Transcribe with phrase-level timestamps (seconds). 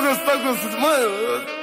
[0.00, 0.80] gostou, gostou.
[0.80, 1.08] Mano,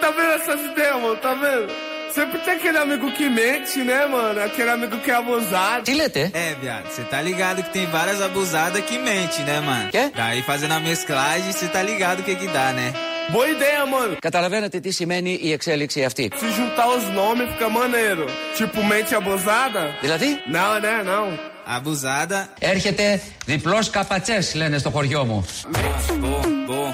[0.02, 1.16] tá vendo essas ideias, mano?
[1.18, 1.68] Tá vendo?
[2.14, 4.40] Sempre tem aquele amigo que mente, né, mano?
[4.44, 5.84] Aquele amigo que é abusado.
[5.84, 6.30] Τι λέτε?
[6.34, 9.90] É, viado, você tá ligado que tem várias abusadas que mente, né, mano?
[9.90, 10.12] Quê?
[10.16, 12.94] Daí fazendo a mesclagem, você tá ligado o que que dá, né?
[13.32, 14.18] Boa ideia, mano.
[14.22, 16.32] Καταλαβαίνετε τι σημαίνει η εξέλιξη αυτή.
[16.42, 18.26] Se juntar os nomes fica maneiro.
[18.58, 19.84] Tipo, mente abusada?
[20.02, 20.96] Δηλαδή, Não, né?
[21.04, 21.28] Não.
[21.66, 22.50] Abusada.
[22.60, 25.46] έρχεται διπλός καπατσές λένε στο χωριό μου.
[25.74, 26.94] Bom, bom, bom,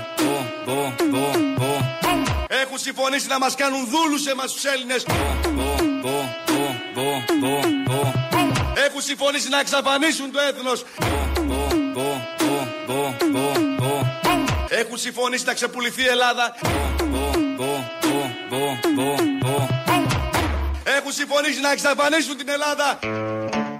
[0.70, 1.81] bom, bom, bom.
[2.47, 5.05] Έχουν συμφωνήσει να μας κάνουν δούλους εμάς τους Έλληνες.
[5.07, 5.13] Bom,
[5.55, 8.07] bom, bom, bom, bom, bom.
[8.85, 10.84] Έχουν συμφωνήσει να εξαφανίσουν το έθνος.
[10.99, 11.05] Bom,
[11.52, 14.03] bom, bom, bom, bom, bom.
[14.70, 16.55] Έχουν συμφωνήσει να ξεπουληθεί η Ελλάδα.
[16.61, 19.67] Bom, bom, bom, bom, bom, bom.
[20.83, 22.99] Έχουν συμφωνήσει να εξαφανίσουν την Ελλάδα.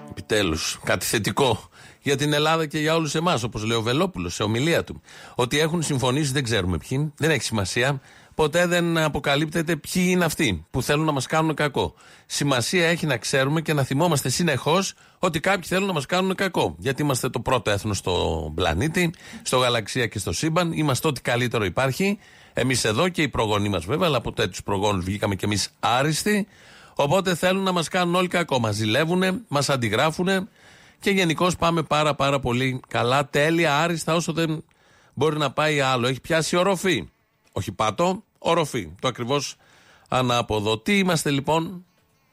[0.09, 1.70] Επιτέλου, κάτι θετικό
[2.02, 5.02] για την Ελλάδα και για όλους εμάς, όπως λέει ο Βελόπουλος σε ομιλία του.
[5.35, 8.02] Ότι έχουν συμφωνήσει, δεν ξέρουμε ποιοι, δεν έχει σημασία.
[8.35, 11.94] Ποτέ δεν αποκαλύπτεται ποιοι είναι αυτοί που θέλουν να μας κάνουν κακό.
[12.25, 16.75] Σημασία έχει να ξέρουμε και να θυμόμαστε συνεχώς ότι κάποιοι θέλουν να μας κάνουν κακό.
[16.78, 20.72] Γιατί είμαστε το πρώτο έθνος στο πλανήτη, στο γαλαξία και στο σύμπαν.
[20.72, 22.19] Είμαστε ό,τι καλύτερο υπάρχει.
[22.53, 26.47] Εμείς εδώ και οι προγονείς μας βέβαια, αλλά από τέτοιους προγόνους βγήκαμε κι εμείς άριστοι.
[26.95, 28.59] Οπότε θέλουν να μας κάνουν όλοι κακό.
[28.59, 30.28] Μας ζηλεύουν, μας αντιγράφουν
[31.00, 34.64] και γενικώ πάμε πάρα πάρα πολύ καλά, τέλεια, άριστα όσο δεν
[35.14, 36.08] μπορεί να πάει άλλο.
[36.08, 37.09] Έχει πιάσει οροφή.
[37.52, 38.91] Όχι πάτο, οροφή.
[39.02, 39.56] Το ακριβώς
[40.09, 40.80] ανάποδο.
[40.80, 41.86] Τι είμαστε λοιπόν,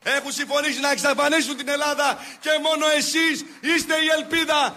[0.02, 4.76] Έχουν συμφωνήσει να εξαφανίσουν την Ελλάδα και μόνο εσείς είστε η ελπίδα.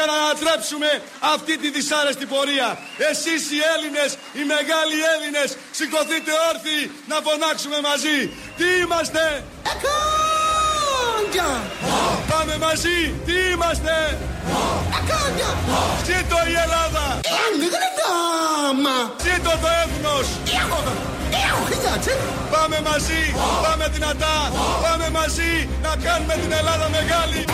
[0.00, 0.90] Για να ανατρέψουμε
[1.34, 2.68] αυτή τη δυσάρεστη πορεία.
[3.10, 5.48] Εσείς οι Έλληνες, οι μεγάλοι Έλληνες,
[5.78, 8.18] σηκωθείτε όρθιοι να φωνάξουμε μαζί.
[8.58, 9.22] Τι είμαστε;
[9.72, 11.50] Εκάντια!
[12.30, 13.94] Πάμε μαζί, τι είμαστε;
[14.98, 15.50] Εκάντια!
[16.08, 17.04] Ζήτω η Ελλάδα!
[19.24, 20.26] Ζήτω το έθνος!
[22.54, 23.22] Πάμε μαζί,
[23.64, 24.36] πάμε δυνατά,
[24.82, 27.44] πάμε μαζί να κάνουμε την Ελλάδα μεγάλη.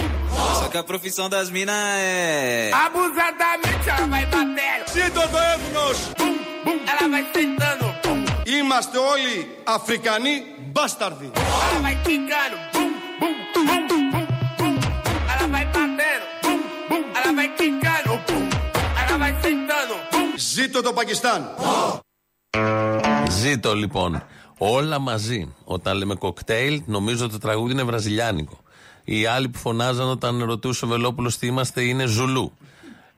[0.61, 2.71] Só que a profissão das minas é.
[2.87, 4.85] Abusadamente ela vai batendo.
[4.95, 5.99] Ζήτω το έθνος!
[6.19, 6.79] Bum, bum.
[6.93, 7.87] Ela vai sentando.
[8.05, 8.19] Bum.
[8.59, 10.43] Είμαστε όλοι Αφρικανοί
[10.73, 11.31] μπάσταρδοι.
[11.35, 12.57] Ela vai quicando.
[12.75, 14.27] Bum, bum, bum, bum,
[14.59, 14.75] bum.
[15.33, 16.27] Ela vai batendo.
[16.45, 17.03] Bum, bum.
[17.19, 18.13] Ela vai quicando.
[18.29, 18.45] Bum.
[19.03, 19.95] Ela vai sentando.
[20.13, 20.29] Bum.
[20.37, 21.51] Ζήτω το Πακιστάν.
[23.31, 24.23] Ζήτω λοιπόν.
[24.59, 25.55] Όλα μαζί.
[25.65, 28.59] Όταν λέμε κοκτέιλ, νομίζω το τραγούδι είναι βραζιλιάνικο.
[29.09, 32.53] Οι άλλοι που φωνάζαν όταν ρωτούσε ο Βελόπουλος τι είμαστε είναι Ζουλού.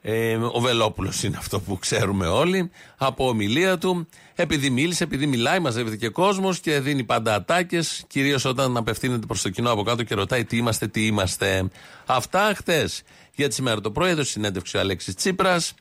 [0.03, 2.71] Ε, ο Βελόπουλος είναι αυτό που ξέρουμε όλοι.
[2.97, 8.05] Από ομιλία του, επειδή μίλησε, επειδή μιλάει, μαζεύεται και κόσμος και δίνει πάντα ατάκες.
[8.07, 11.69] Κυρίως όταν απευθύνεται προς το κοινό από κάτω και ρωτάει τι είμαστε, τι είμαστε.
[12.07, 12.89] Αυτά χτε.
[13.35, 15.75] Για τη σήμερα το πρωί έδωσε συνέντευξη ο Αλέξης Τσίπρας.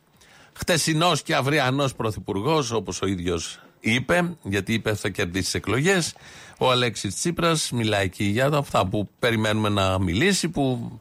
[0.53, 6.16] Χτεσινό και αυριανός πρωθυπουργός, όπως ο ίδιος είπε, γιατί είπε θα κερδίσει τις εκλογές.
[6.58, 10.92] Ο Αλέξης Τσίπρας μιλάει εκεί για αυτά που περιμένουμε να μιλήσει, που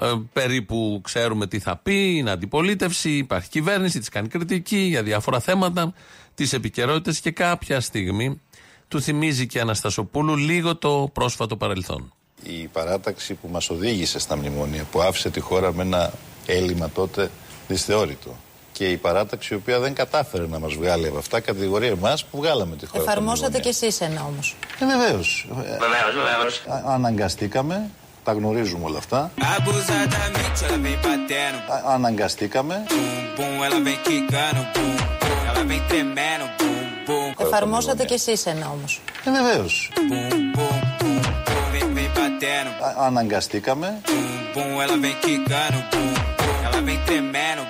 [0.00, 5.40] ε, περίπου ξέρουμε τι θα πει, είναι αντιπολίτευση, υπάρχει κυβέρνηση, τη κάνει κριτική για διάφορα
[5.40, 5.94] θέματα,
[6.34, 8.40] τις επικαιρότητες και κάποια στιγμή
[8.88, 12.12] του θυμίζει και Αναστασοπούλου λίγο το πρόσφατο παρελθόν.
[12.42, 16.12] Η παράταξη που μας οδήγησε στα μνημόνια, που άφησε τη χώρα με ένα
[16.46, 17.30] έλλειμμα τότε
[17.68, 18.36] δυσθεώρητο.
[18.72, 22.36] Και η παράταξη η οποία δεν κατάφερε να μας βγάλει από αυτά, κατηγορεί εμάς που
[22.36, 22.98] βγάλαμε τη χώρα.
[23.02, 23.86] από τα Εφαρμόσατε κι μνημόνια.
[23.86, 24.56] εσείς ένα όμως.
[24.80, 25.46] Ε, βεβαίως.
[25.64, 27.90] Ε, α- Αναγκαστήκαμε,
[28.24, 29.30] τα γνωρίζουμε όλα αυτά.
[29.38, 31.58] Abusadamente ela vem batendo.
[31.72, 32.82] Α- Αναγκαστήκαμε.
[32.88, 34.62] Bum, bum, ela vem quicando.
[34.76, 36.46] Bum, bum, ela vem tremendo.
[36.60, 37.08] Bum,
[37.38, 39.00] bum, Εφαρμόσατε κι εσείς ένα όμως.
[39.24, 39.90] Ε, βεβαίως.
[39.94, 42.70] bum, bum, bum, bum, vem, vem batendo.
[42.86, 45.78] Α- Αναγκαστήκαμε, Bum, bum, ela vem quicando.
[45.92, 47.62] Bum, bum, ela vem tremendo.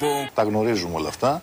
[0.00, 0.28] Bum, bum.
[0.34, 1.42] τα γνωρίζουμε όλα αυτά.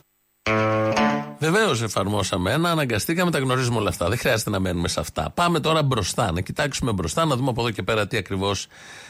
[1.39, 4.09] Βεβαίως εφαρμόσαμε ένα, αναγκαστήκαμε, τα γνωρίζουμε όλα αυτά.
[4.09, 5.31] Δεν χρειάζεται να μένουμε σε αυτά.
[5.33, 8.67] Πάμε τώρα μπροστά, να κοιτάξουμε μπροστά, να δούμε από εδώ και πέρα τι ακριβώς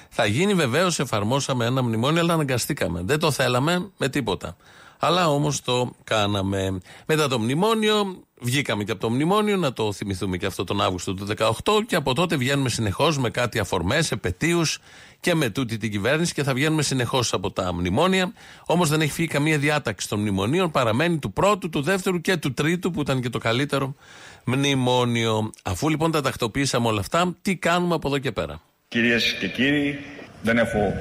[0.10, 0.54] θα γίνει.
[0.54, 3.02] Βεβαίως εφαρμόσαμε ένα μνημόνιο, αλλά αναγκαστήκαμε.
[3.04, 4.56] Δεν το θέλαμε με τίποτα.
[5.00, 6.80] Αλλά όμως το κάναμε.
[7.06, 11.14] Μετά το μνημόνιο, βγήκαμε και από το μνημόνιο, να το θυμηθούμε και αυτό τον Αύγουστο
[11.14, 11.52] του 2018
[11.88, 14.80] και από τότε βγαίνουμε συνεχώς με κάτι αφορμές, επαιτίους
[15.20, 18.34] και με τούτη την κυβέρνηση και θα βγαίνουμε συνεχώς από τα μνημόνια.
[18.66, 20.72] Όμως δεν έχει φύγει καμία διάταξη των μνημονίων.
[20.72, 23.96] Παραμένει του πρώτου, του δεύτερου και του τρίτου, που ήταν και το καλύτερο
[24.44, 25.52] μνημόνιο.
[25.64, 30.00] Αφού λοιπόν τα τακτοποιήσαμε όλα αυτά, τι κάνουμε από εδώ και πέρα; Κυρίες και κύριοι,
[30.42, 30.94] δεν έχω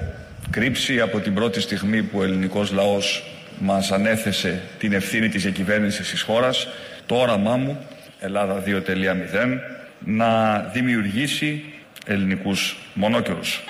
[0.51, 6.11] κρύψει από την πρώτη στιγμή που ο ελληνικός λαός μας ανέθεσε την ευθύνη της διακυβέρνησης
[6.11, 6.69] της χώρας,
[7.07, 7.87] το όραμά μου,
[8.21, 9.61] Ελλάδα 2.0,
[9.99, 11.65] να δημιουργήσει
[12.07, 13.65] ελληνικούς μονόκερους.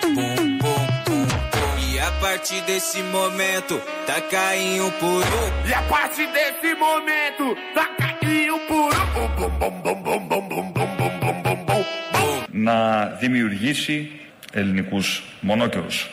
[12.51, 14.11] Να δημιουργήσει
[14.53, 16.09] ελληνικούς μονόκερους.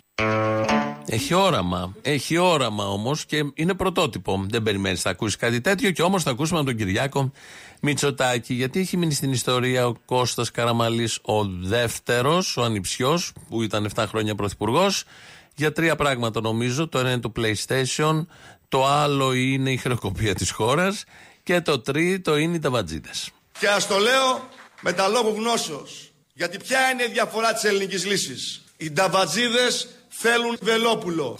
[1.07, 1.95] Έχει όραμα.
[2.03, 4.47] Έχει όραμα όμως και είναι πρωτότυπο.
[4.49, 7.33] Δεν περιμένεις να ακούσεις κάτι τέτοιο και όμως θα ακούσουμε από τον Κυριάκο
[7.81, 8.55] Μητσοτάκη.
[8.55, 14.05] Γιατί έχει μείνει στην ιστορία ο Κώστας Καραμαλής, ο δεύτερος, ο ανιψιός, που ήταν 7
[14.09, 15.05] χρόνια πρωθυπουργός,
[15.55, 16.89] για τρία πράγματα νομίζω.
[16.89, 18.27] Το ένα είναι το PlayStation,
[18.69, 21.05] το άλλο είναι η χρεοκοπία της χώρας
[21.43, 23.11] και το τρίτο είναι οι ταβατζίδε.
[23.59, 24.49] Και ας το λέω
[24.81, 26.13] με τα λόγου γνώσεως.
[26.35, 31.37] Γιατί ποια είναι η διαφορά της ελληνικής λύσης; Οι νταβατζίδες θέλουν βελόπουλο.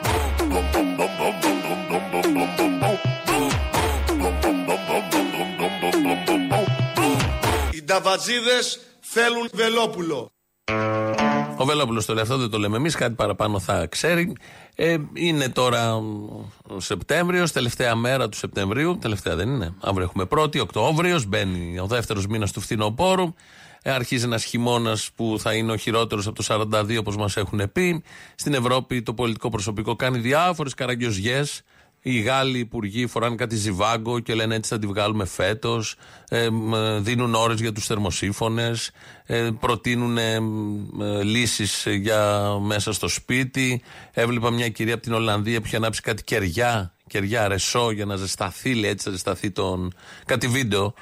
[7.71, 10.31] Οι νταβατζίδες θέλουν βελόπουλο.
[11.57, 14.33] Ο Βελόπουλος το λέει αυτό, δεν το λέμε εμείς, κάτι παραπάνω θα ξέρει.
[14.75, 18.99] Ε, είναι τώρα ο Σεπτέμβριος, τελευταία μέρα του Σεπτεμβρίου.
[18.99, 19.75] Τελευταία δεν είναι.
[19.81, 23.35] Αύριο έχουμε πρώτη, Οκτώβριος, μπαίνει ο δεύτερος μήνας του φθινοπόρου.
[23.83, 27.73] Ε, αρχίζει ένας χειμώνας που θα είναι ο χειρότερος από το 42, όπως μας έχουν
[27.73, 28.03] πει.
[28.35, 31.45] Στην Ευρώπη το πολιτικό προσωπικό κάνει διάφορες καραγκιόζιέ.
[32.05, 35.97] Οι Γάλλοι υπουργοί φοράνε κάτι ζιβάγκο και λένε έτσι θα τη βγάλουμε φέτος.
[36.29, 38.73] Ε, μ, ε, δίνουν ώρες για τους θερμοσύφωνε.
[39.25, 40.41] Ε, προτείνουν ε,
[41.23, 43.83] λύσεις για μέσα στο σπίτι.
[44.13, 48.17] Έβλεπα μια κυρία από την Ολλανδία που είχε ανάψει κάτι κεριά, κεριά ρεσό για να
[48.17, 49.93] ζεσταθεί, λέει έτσι θα ζεσταθεί τον.
[50.27, 50.95] κάτι βίντεο.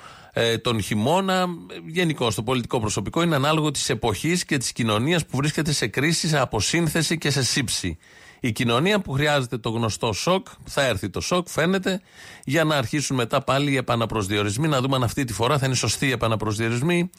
[0.43, 1.47] Ε, τον χειμώνα,
[1.87, 6.29] γενικώ το πολιτικό προσωπικό είναι ανάλογο της εποχής και της κοινωνίας που βρίσκεται σε κρίση,
[6.29, 7.99] σε αποσύνθεση και σε σύψη.
[8.41, 12.01] Η κοινωνία που χρειάζεται το γνωστό σοκ, θα έρθει το σοκ, φαίνεται,
[12.45, 15.75] για να αρχίσουν μετά πάλι οι επαναπροσδιορισμοί, να δούμε αν αυτή τη φορά θα είναι
[15.75, 17.11] σωστοί οι επαναπροσδιορισμοί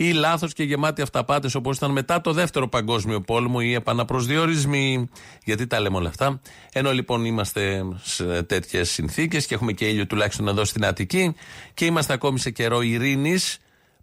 [0.00, 5.08] ή λάθος και γεμάτοι αυταπάτες όπως ήταν μετά το δεύτερο παγκόσμιο πόλεμο ή επαναπροσδιορισμοί.
[5.44, 6.40] Γιατί τα λέμε όλα αυτά.
[6.72, 11.34] Ενώ λοιπόν είμαστε σε τέτοιες συνθήκες και έχουμε και ήλιο τουλάχιστον εδώ στην Αττική
[11.74, 13.58] και είμαστε ακόμη σε καιρό ειρήνης,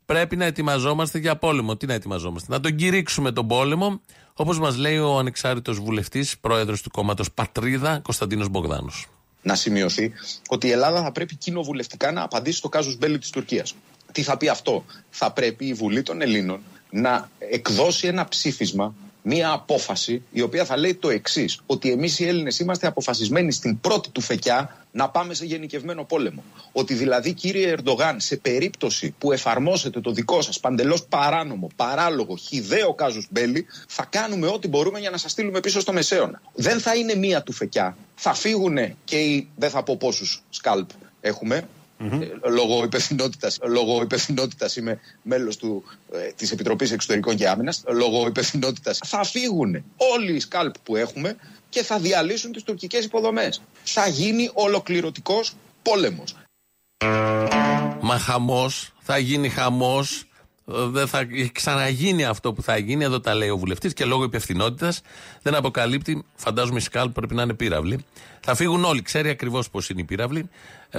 [0.06, 1.78] πρέπει να ετοιμαζόμαστε για πόλεμο.
[1.78, 4.02] Τι να ετοιμαζόμαστε, να τον κηρύξουμε τον πόλεμο,
[4.34, 9.08] όπως μας λέει ο ανεξάρτητος βουλευτής, πρόεδρος του κόμματος Πατρίδα, Κωνσταντίνος Μπογδάνος.
[9.42, 10.12] να σημειωθεί
[10.48, 13.76] ότι η Ελλάδα θα πρέπει κοινοβουλευτικά να απαντήσει στο κάζους μπέλι της Τουρκίας.
[14.16, 19.52] Τι θα πει αυτό; Θα πρέπει η Βουλή των Ελλήνων να εκδώσει ένα ψήφισμα, μία
[19.52, 24.10] απόφαση, η οποία θα λέει το εξής: Ότι εμείς οι Έλληνες είμαστε αποφασισμένοι στην πρώτη
[24.10, 26.44] του φεκιά να πάμε σε γενικευμένο πόλεμο.
[26.72, 32.94] Ότι δηλαδή, κύριε Ερντογάν, σε περίπτωση που εφαρμόσετε το δικό σας παντελώς παράνομο, παράλογο, χιδαίο
[32.94, 36.42] κάζους μπέλι, θα κάνουμε ό,τι μπορούμε για να σας στείλουμε πίσω στο μεσαίωνα.
[36.54, 37.98] Δεν θα είναι μία του φεκιά.
[38.16, 40.90] Θα φύγουν και οι, δεν θα πω πόσους σκάλπ
[41.22, 41.68] έχουμε,
[41.98, 45.84] ε, λόγω υπευθυνότητας, λόγω υπευθυνότητας είμαι μέλος του,
[46.14, 51.36] ε, της Επιτροπής Εξωτερικών και Άμυνας λόγω υπευθυνότητας θα φύγουν όλοι οι σκάλπ που έχουμε
[51.70, 56.36] και θα διαλύσουν τις τουρκικές υποδομές θα γίνει ολοκληρωτικός πόλεμος
[58.02, 60.24] Μα χαμός, θα γίνει χαμός.
[60.68, 63.04] Δεν θα ξαναγίνει αυτό που θα γίνει.
[63.04, 65.02] Εδώ τα λέει ο βουλευτής και λόγω υπευθυνότητας
[65.42, 66.26] δεν αποκαλύπτει.
[66.36, 68.06] Φαντάζομαι η ΣΚΑΛ πρέπει να είναι πύραυλοι.
[68.40, 69.02] Θα φύγουν όλοι.
[69.02, 70.50] Ξέρει ακριβώς πώς είναι οι πύραυλοι.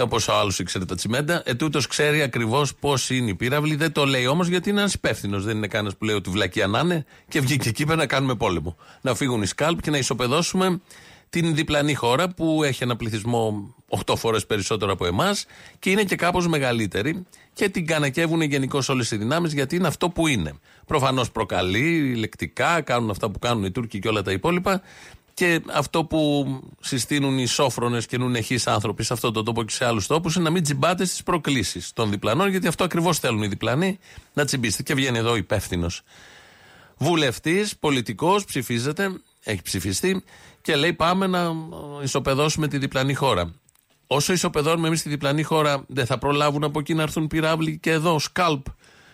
[0.00, 1.42] Όπως ο άλλος ήξερε τα τσιμέντα.
[1.44, 3.76] Ετούτο ξέρει ακριβώς πώς είναι οι πύραυλοι.
[3.76, 5.40] Δεν το λέει όμως γιατί είναι ένα υπεύθυνο.
[5.40, 8.34] Δεν είναι κανένας που λέει ότι βλακία να είναι και βγήκε εκεί πέρα να κάνουμε
[8.34, 8.76] πόλεμο.
[9.00, 10.80] Να φύγουν οι ΣΚΑΛΠ και να ισοπεδώσουμε
[11.30, 13.74] την διπλανή χώρα που έχει ένα πληθυσμό
[14.06, 15.46] 8 φορές περισσότερο από εμάς
[15.78, 20.08] και είναι και κάπως μεγαλύτερη και την κανακεύουν γενικώς όλες οι δυνάμεις γιατί είναι αυτό
[20.08, 20.52] που είναι.
[20.86, 24.82] Προφανώς προκαλεί λεκτικά, κάνουν αυτά που κάνουν οι Τούρκοι και όλα τα υπόλοιπα.
[25.36, 26.46] Και αυτό που
[26.80, 30.44] συστήνουν οι σόφρονες και νουνεχεί άνθρωποι σε αυτόν τον τόπο και σε άλλους τόπους είναι
[30.44, 33.98] να μην τσιμπάτε στις προκλήσεις των διπλανών, γιατί αυτό ακριβώς θέλουν οι διπλανοί,
[34.32, 34.82] να τσιμπήσετε.
[34.82, 36.02] Και βγαίνει εδώ υπεύθυνος
[36.96, 40.24] βουλευτής, πολιτικός, ψηφίζεται, έχει ψηφιστεί
[40.62, 41.52] και λέει πάμε να
[42.02, 43.54] ισοπεδώσουμε τη διπλανή χώρα.
[44.06, 47.90] Όσο ισοπεδώνουμε εμείς τη διπλανή χώρα, δεν θα προλάβουν από εκεί να έρθουν πυράβλοι και
[47.90, 48.66] εδώ, σκάλπ,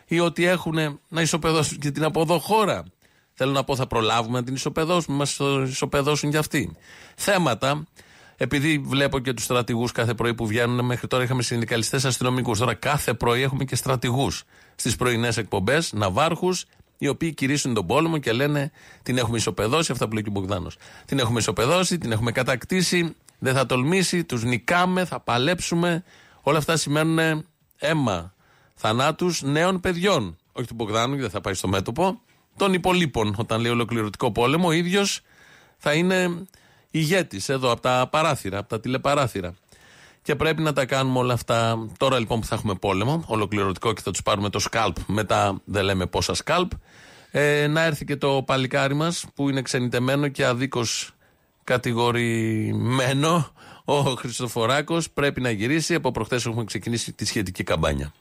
[0.06, 2.84] ή ότι έχουν να ισοπεδώσουν και την από εδώ χώρα.
[3.34, 6.76] Θέλω να πω, θα προλάβουμε να την ισοπεδώσουμε, μας ισοπεδώσουν κι αυτοί.
[7.16, 7.84] Θέματα,
[8.36, 12.58] επειδή βλέπω και τους στρατηγούς κάθε πρωί που βγαίνουν, μέχρι τώρα είχαμε συνδικαλιστές αστυνομικούς.
[12.58, 16.64] Τώρα κάθε πρωί έχουμε και στρατηγούς στις πρωινές εκπομπές, ναυάρχους,
[16.98, 18.70] οι οποίοι κηρύσσουν τον πόλεμο και λένε
[19.02, 20.76] την έχουμε ισοπεδώσει, αυτά που λέει και ο Μπογδάνος.
[21.04, 26.04] Την έχουμε ισοπεδώσει, την έχουμε κατακτήσει, δεν θα τολμήσει, τους νικάμε, θα παλέψουμε.
[26.42, 27.44] Όλα αυτά σημαίνουν
[27.78, 28.34] αίμα
[28.74, 30.36] θανάτους νέων παιδιών.
[30.52, 32.20] Όχι του Μπογδάνου, δεν θα πάει στο μέτωπο.
[32.56, 35.20] Των υπολείπων, όταν λέει ολοκληρωτικό πόλεμο, ο ίδιος
[35.78, 36.46] θα είναι
[36.90, 39.54] ηγέτης εδώ από τα παράθυρα, από τα τηλεπαράθυρα.
[40.22, 44.00] Και πρέπει να τα κάνουμε όλα αυτά τώρα λοιπόν που θα έχουμε πόλεμο, ολοκληρωτικό και
[44.04, 46.70] θα τους πάρουμε το σκάλπ, μετά δεν λέμε πόσα σκάλπ.
[47.30, 51.10] Ε, να έρθει και το παλικάρι μας που είναι ξενιτεμένο και αδίκως
[51.64, 53.52] κατηγορημένο
[53.84, 55.94] ο Χριστοφοράκος πρέπει να γυρίσει.
[55.94, 58.12] Από προχθές έχουμε ξεκινήσει τη σχετική καμπάνια.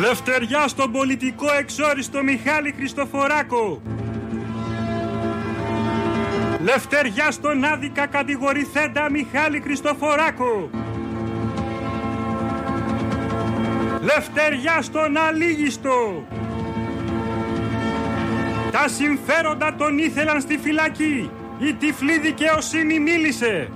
[0.00, 3.82] Λευτεριά στον πολιτικό εξόριστο Μιχάλη Χριστοφοράκο.
[6.60, 10.70] Λευτεριά στον άδικα κατηγορηθέντα Μιχάλη Χριστοφοράκο.
[14.00, 16.26] Λευτεριά στον αλήγιστο.
[18.70, 21.30] Τα συμφέροντα τον ήθελαν στη φυλακή.
[21.58, 23.70] Η τυφλή δικαιοσύνη μίλησε.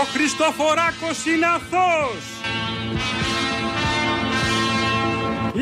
[0.00, 2.38] Ο Χριστοφοράκος είναι αθώος.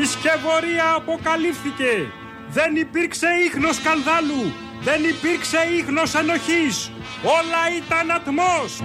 [0.01, 2.11] Η σκευωρία αποκαλύφθηκε.
[2.49, 4.53] Δεν υπήρξε ίχνος σκανδάλου.
[4.81, 6.91] Δεν υπήρξε ίχνος ενοχής.
[7.23, 8.83] Όλα ήταν ατμός.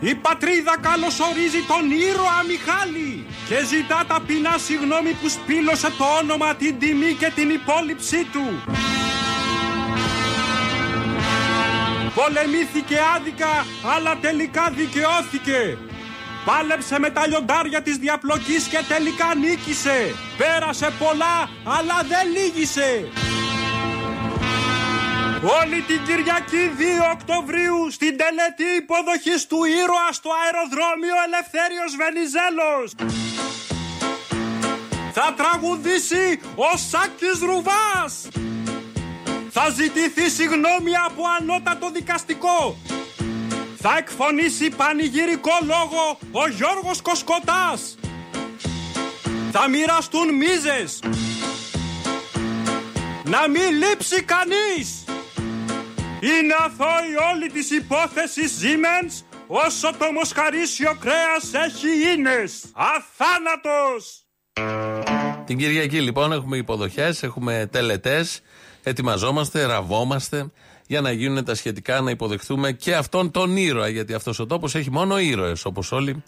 [0.00, 6.78] Η πατρίδα καλωσορίζει τον ήρωα Μιχάλη και ζητά ταπεινά συγγνώμη που σπήλωσε το όνομα, την
[6.78, 8.46] τιμή και την υπόλοιψή του.
[12.14, 15.78] Πολεμήθηκε άδικα, αλλά τελικά δικαιώθηκε.
[16.44, 20.14] Πάλεψε με τα λιοντάρια της διαπλοκής και τελικά νίκησε.
[20.36, 23.08] Πέρασε πολλά, αλλά δεν λύγησε.
[25.60, 32.88] Όλη την Κυριακή 2 Οκτωβρίου στην τελετή υποδοχής του ήρωα στο αεροδρόμιο Ελευθέριος Βενιζέλος.
[35.12, 38.28] Θα τραγουδήσει ο Σάκης Ρουβάς.
[39.50, 42.76] Θα ζητηθεί συγγνώμη από ανώτατο δικαστικό.
[43.84, 47.98] Θα εκφωνήσει πανηγυρικό λόγο ο Γιώργος Κοσκοτάς.
[49.52, 51.02] Θα μοιραστούν μίζες.
[53.24, 55.04] Να μην λείψει κανείς.
[56.20, 62.64] Είναι αθώη όλη της υπόθεσης Siemens όσο το μοσχαρίσιο κρέας έχει ίνες.
[62.72, 64.26] Αθάνατος!
[65.46, 68.40] Την Κυριακή λοιπόν έχουμε υποδοχές, έχουμε τελετές,
[68.82, 70.50] ετοιμαζόμαστε, ραβόμαστε
[70.86, 74.74] για να γίνουν τα σχετικά να υποδεχθούμε και αυτόν τον ήρωα γιατί αυτός ο τόπος
[74.74, 76.22] έχει μόνο ήρωες όπως όλοι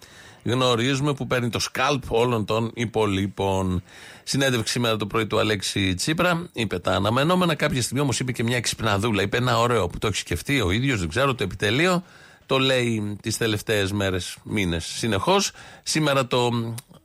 [0.44, 3.82] γνωρίζουμε που παίρνει το σκάλπ όλων των υπολείπων.
[4.22, 6.48] Συνέντευξη σήμερα το πρωί του Αλέξη Τσίπρα.
[6.52, 7.54] Είπε τα αναμενόμενα.
[7.54, 9.22] Κάποια στιγμή όμως είπε και μια εξυπναδούλα.
[9.22, 12.02] Είπε ένα ωραίο που το έχει σκεφτεί ο ίδιος, δεν ξέρω, το επιτελείο.
[12.46, 15.50] Το λέει τις τελευταίες μέρες, μήνες συνεχώς.
[15.82, 16.50] Σήμερα το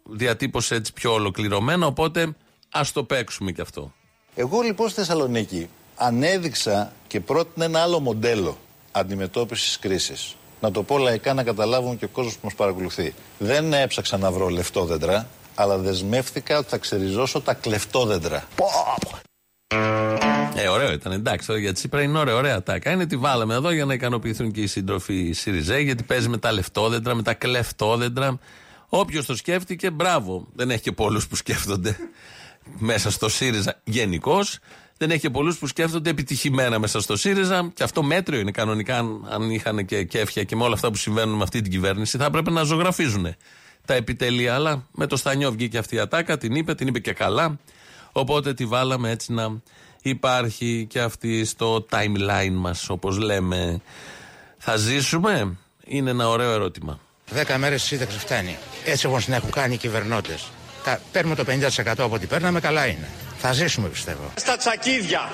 [0.04, 1.86] διατύπωσε έτσι πιο ολοκληρωμένο.
[1.86, 2.36] Οπότε
[2.72, 3.94] ας το παίξουμε κι αυτό.
[4.36, 8.58] Εγώ λοιπόν στη Θεσσαλονίκη ανέδειξα και πρότεινα ένα άλλο μοντέλο
[8.92, 10.36] αντιμετώπισης κρίσης.
[10.62, 13.14] Να το πω λαϊκά να καταλάβουν και ο κόσμος που μας παρακολουθεί.
[13.38, 18.48] Δεν έψαξα να βρω λεφτόδεντρα, αλλά δεσμεύτηκα ότι θα ξεριζώσω τα κλεφτόδεντρα.
[20.56, 21.12] Ε, ωραίο ήταν.
[21.12, 22.92] Εντάξει, τώρα για Τσίπρα είναι ωραία, ωραία τάκα.
[22.92, 26.52] Είναι τη βάλαμε εδώ για να ικανοποιηθούν και οι σύντροφοι ΣΥΡΙΖΕ, γιατί παίζει με τα
[26.52, 28.40] λεφτόδεντρα, με τα κλεφτόδεντρα.
[28.90, 30.48] Όποιος το σκέφτηκε, μπράβο.
[30.54, 31.98] Δεν έχει και πολλούς που σκέφτονται
[32.90, 34.60] μέσα στο ΣΥΡΙΖΑ γενικώς.
[35.02, 37.72] Δεν έχει και πολλούς που σκέφτονται επιτυχημένα μέσα στο ΣΥΡΙΖΑ.
[37.74, 38.98] Και αυτό μέτριο είναι κανονικά.
[38.98, 42.18] Αν, αν είχαν και κέφια και με όλα αυτά που συμβαίνουν με αυτή την κυβέρνηση,
[42.18, 43.36] θα έπρεπε να ζωγραφίζουν
[43.86, 44.54] τα επιτελεία.
[44.54, 47.60] Αλλά με το Στανιό βγήκε αυτή η ατάκα, την είπε, την είπε και καλά.
[48.12, 49.62] Οπότε τη βάλαμε έτσι να
[50.02, 53.82] υπάρχει και αυτή στο timeline μας, όπως λέμε.
[54.58, 57.00] Θα ζήσουμε, είναι ένα ωραίο ερώτημα.
[57.30, 58.58] Δέκα μέρες σύνταξη φτάνει.
[58.86, 60.48] Έτσι όπω την έχουν κάνει οι κυβερνώντες.
[61.12, 63.08] Παίρνουμε το 50% από ό,τι παίρναμε, καλά είναι.
[63.42, 64.32] Θα ζήσουμε πιστεύω.
[64.36, 65.30] Στα τσακίδια.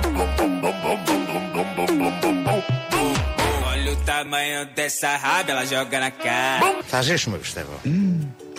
[6.85, 7.81] Θα ζήσουμε πιστεύω.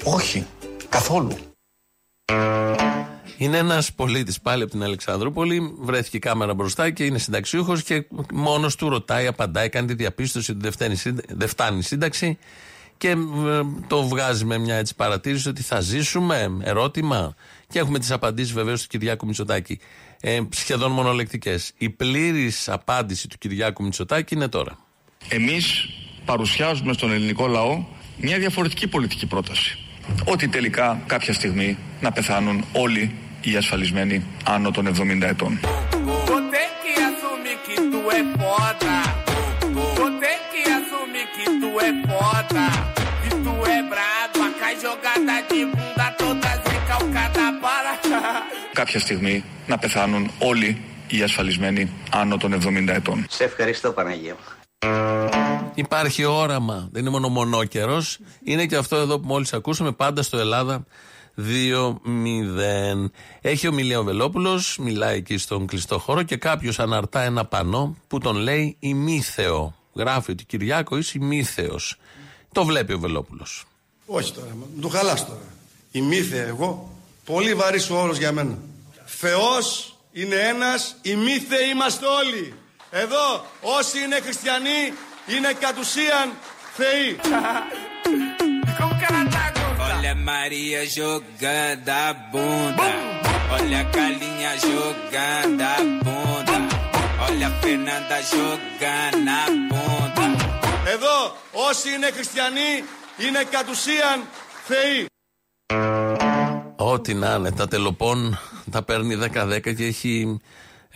[0.03, 0.47] Όχι,
[0.89, 1.37] καθόλου.
[3.37, 5.75] Είναι ένας πολίτης πάλι από την Αλεξανδρούπολη.
[5.81, 10.51] Βρέθηκε η κάμερα μπροστά και είναι συνταξιούχος και μόνος του ρωτάει, απαντάει, κάνει τη διαπίστωση
[10.51, 10.97] ότι δεν φτάνει,
[11.29, 12.39] δεν φτάνει η σύνταξη
[12.99, 13.17] και ε,
[13.87, 16.51] το βγάζει με μια έτσι παρατήρηση ότι θα ζήσουμε.
[16.63, 17.35] Ερώτημα.
[17.69, 19.79] Και έχουμε τις απαντήσεις βεβαίως του Κυριάκου Μητσοτάκη.
[20.21, 21.73] Ε, σχεδόν μονολεκτικές.
[21.79, 24.79] Η πλήρης απάντηση του Κυριάκου Μητσοτάκη είναι τώρα.
[25.29, 25.89] Εμείς
[26.25, 27.85] παρουσιάζουμε στον ελληνικό λαό
[28.17, 29.79] μια διαφορετική πολιτική πρόταση.
[30.25, 35.59] Ότι τελικά κάποια στιγμή να πεθάνουν όλοι οι ασφαλισμένοι άνω των 70 ετών.
[48.73, 53.27] Κάποια στιγμή να πεθάνουν όλοι οι ασφαλισμένοι άνω των 70 ετών.
[53.29, 54.37] Σε ευχαριστώ Παναγία
[55.75, 56.89] Υπάρχει όραμα.
[56.93, 58.03] Δεν είναι μόνο μονόκερο.
[58.45, 60.85] Είναι και αυτό εδώ που μόλις ακούσαμε πάντα στο Ελλάδα
[61.37, 63.11] 2-0.
[63.41, 68.19] Έχει ομιλία ο Βελόπουλος, μιλάει εκεί στον κλειστό χώρο και κάποιος αναρτά ένα πανό που
[68.19, 69.75] τον λέει ημίθεο.
[69.95, 71.97] Γράφει ότι Κυριάκο είσαι ημίθεος.
[72.53, 73.65] Το βλέπει ο Βελόπουλος.
[74.07, 75.41] Όχι τώρα, του χαλάς τώρα.
[75.91, 76.91] Ημίθεα εγώ.
[77.25, 78.59] Πολύ βαρύς ο όρος για μένα.
[79.05, 82.55] Θεός είναι ένας, οι μη θεοί είμαστε όλοι.
[82.91, 84.93] Εδώ όσοι είναι χριστιανοί
[85.27, 86.33] είναι κατ' ουσίαν
[86.77, 87.19] θεοί.
[89.89, 92.89] Olha a Maria jogando a bunda.
[93.55, 96.57] Olha a Carlinha jogando a bunda.
[97.27, 100.47] Olha a Fernanda jogando a bunda.
[100.95, 102.85] Εδώ όσοι είναι χριστιανοί
[103.19, 104.23] είναι κατ' ουσίαν
[104.65, 105.07] θεοί.
[106.77, 108.39] Ό,τι να είναι, τα τελοπών
[108.71, 110.41] τα παίρνει 10-10 και έχει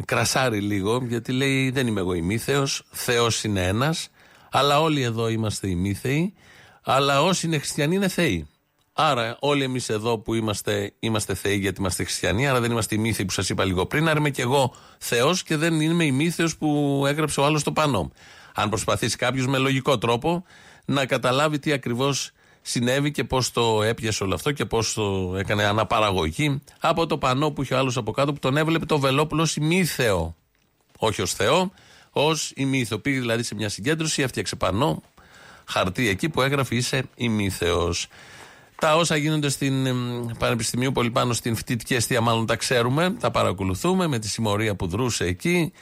[0.04, 4.08] κρασάρει λίγο γιατί λέει δεν είμαι εγώ ημίθεος, Θεός είναι ένας,
[4.50, 6.34] αλλά όλοι εδώ είμαστε ημίθεοι,
[6.84, 8.48] αλλά όσοι είναι χριστιανοί είναι θεοί.
[8.92, 13.26] Άρα, όλοι εμείς εδώ που είμαστε, είμαστε θεοί γιατί είμαστε χριστιανοί, άρα δεν είμαστε ημίθεοι
[13.26, 14.08] που σας είπα λίγο πριν.
[14.08, 18.10] Άρα είμαι και εγώ Θεός και δεν είμαι ημίθεος που έγραψε ο άλλος το πανό.
[18.54, 20.44] Αν προσπαθήσει κάποιος με λογικό τρόπο
[20.84, 22.30] να καταλάβει τι ακριβώς
[22.62, 27.50] συνέβη και πώς το έπιασε όλο αυτό και πώς το έκανε αναπαραγωγή από το πανό
[27.50, 30.36] που είχε ο άλλος από κάτω που τον έβλεπε το Βελόπουλο ημίθεο.
[30.98, 31.72] Όχι ως Θεό,
[32.10, 32.98] ως ημίθεο.
[32.98, 35.02] Πήγε δηλαδή σε μια συγκέντρωση, έφτιαξε πανό,
[35.64, 38.08] χαρτί εκεί που έγραφε είσαι ημίθεος.
[38.80, 43.30] Τα όσα γίνονται στην εμ, Πανεπιστημίου πολύ πάνω στην φοιτητική αιστεία, μάλλον τα ξέρουμε, τα
[43.30, 45.72] παρακολουθούμε με τη συμμορία που δρούσε εκεί.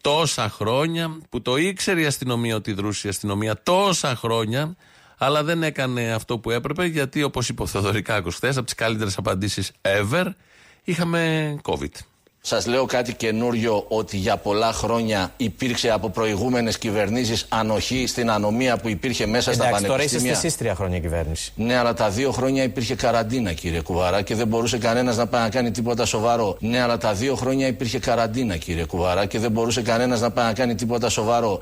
[0.00, 4.76] Τόσα χρόνια που το ήξερε η αστυνομία ότι δρούσε η αστυνομία, τόσα χρόνια,
[5.18, 9.16] αλλά δεν έκανε αυτό που έπρεπε γιατί όπως είπε ο Θεοδωρικάκος χθες, από τις καλύτερες
[9.18, 10.26] απαντήσεις ever,
[10.84, 11.92] είχαμε COVID.
[12.48, 18.76] Σας λέω κάτι καινούριο ότι για πολλά χρόνια υπήρξε από προηγούμενες κυβερνήσεις ανοχή στην ανομία
[18.76, 20.32] που υπήρχε μέσα στα Εντάξει, τώρα πανεπιστήμια.
[20.32, 21.52] είστε εσεί τρία χρόνια κυβέρνηση.
[21.56, 25.42] Ναι, αλλά τα δύο χρόνια υπήρχε καραντίνα, κύριε Κουβαρά, και δεν μπορούσε κανένας να πάει
[25.42, 26.56] να κάνει τίποτα σοβαρό.
[26.60, 30.46] Ναι, αλλά τα δύο χρόνια υπήρχε καραντίνα, κύριε Κουβαρά, και δεν μπορούσε κανένας να πάει
[30.46, 31.60] να κάνει τίποτα σοβαρό.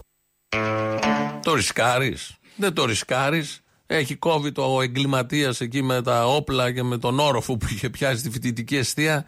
[1.43, 2.35] Το ρισκάρεις.
[2.57, 3.59] Δεν το ρισκάρεις.
[3.87, 8.19] Έχει κόβει το εγκληματίας εκεί με τα όπλα και με τον όροφο που είχε πιάσει
[8.19, 9.25] στη φοιτητική αιστεία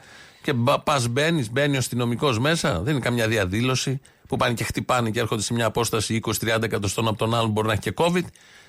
[0.46, 2.80] και πας μπαίνεις, μπαίνει ο αστυνομικός μέσα.
[2.80, 7.08] Δεν είναι καμιά διαδήλωση που πάνε και χτυπάνε και έρχονται σε μια απόσταση 20-30 εκατοστών
[7.08, 7.50] από τον άλλον.
[7.50, 8.24] Μπορεί να έχει και COVID.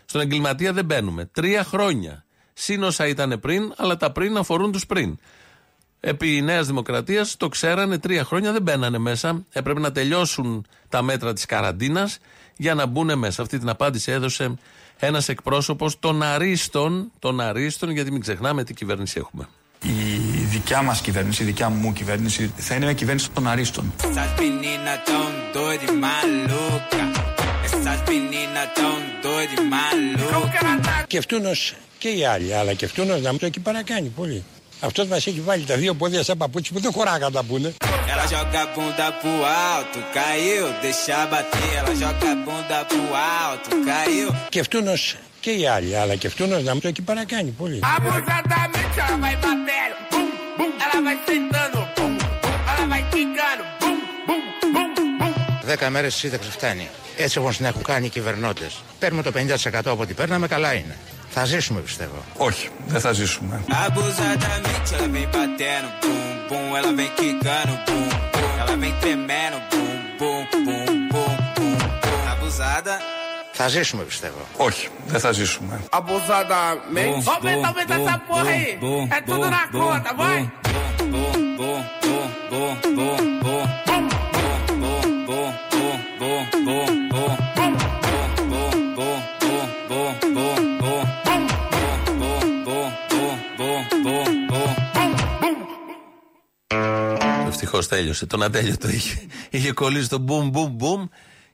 [0.06, 1.26] Στον εγκληματία δεν μπαίνουμε.
[1.26, 2.26] Τρία χρόνια.
[2.54, 5.18] Συν όσα ήταν πριν, αλλά τα πριν αφορούν τους πριν.
[6.00, 9.46] Επί Νέας Δημοκρατίας το ξέρανε τρία χρόνια, δεν μπαίνανε μέσα.
[9.52, 12.18] Έπρεπε να τελειώσουν τα μέτρα της καραντίνας
[12.58, 13.42] για να μπουν μέσα.
[13.42, 14.54] Αυτή την απάντηση έδωσε
[14.98, 19.48] ένας εκπρόσωπος των αρίστων, των αρίστων, γιατί μην ξεχνάμε τι κυβέρνηση έχουμε.
[19.84, 23.94] Η δικιά μας κυβέρνηση, η δικιά μου κυβέρνηση θα είναι μια κυβέρνηση των αρίστων.
[24.00, 27.04] Essas meninas tão doidas e maluca.
[27.66, 31.06] Essas meninas tão doidas e maluca.
[31.08, 34.44] Και αυτούνος και οι άλλοι, αλλά και αυτούνος να μου το έχει παρακάνει πολύ.
[34.80, 37.74] Αυτός μας έχει βάλει τα δύο πόδια σαν παπούτσι που δεν χωράγαν τα πούνε.
[38.13, 39.36] Ela joga a bunda pro
[39.74, 41.70] alto, caiu, deixa bater.
[41.80, 43.06] Ela joga a bunda pro
[43.46, 44.36] alto, caiu.
[44.50, 45.16] Και αυτούνος
[45.48, 47.80] και οι άλλοι, αλλά και αυτούνος να μου το έχει παρακάνει πολύ.
[47.98, 53.98] Abusadamente ela vai batendo, bum, bum, ela vai sentando, bum, bum, ela vai quicando, bum,
[54.28, 54.44] bum,
[54.96, 55.34] bum, bum.
[55.64, 56.90] Δέκα μέρες σύνταξης φτάνει.
[57.18, 58.84] Έτσι όπως την έχουν κάνει οι κυβερνώντες.
[59.00, 60.98] Παίρνουμε το 50% από ό,τι παίρναμε, καλά είναι.
[61.30, 62.24] Θα ζήσουμε πιστεύω.
[62.38, 63.64] Όχι, δεν θα ζήσουμε.
[63.68, 66.76] Abusadamente ela vem batendo, bum, bum.
[66.78, 68.50] Ela vem quicando, bum, bum.
[68.62, 71.78] Ela vem tremendo, bum, bum, bum, bum, bum, bum.
[72.34, 73.17] Abusada.
[73.60, 74.48] Θα ζήσουμε, πιστεύω.
[74.58, 75.82] Όχι, δεν θα ζήσουμε.
[75.89, 77.02] Από σαντα με.
[77.38, 78.80] Όπε τα με τα σαμπούρι.
[79.12, 80.50] Έτσι τον ακούω, τα βάει.
[97.48, 98.26] Ευτυχώς τέλειωσε.
[98.26, 101.10] Τον ατέλειωτο είχε, είχε κολλήσει το boom boom boom.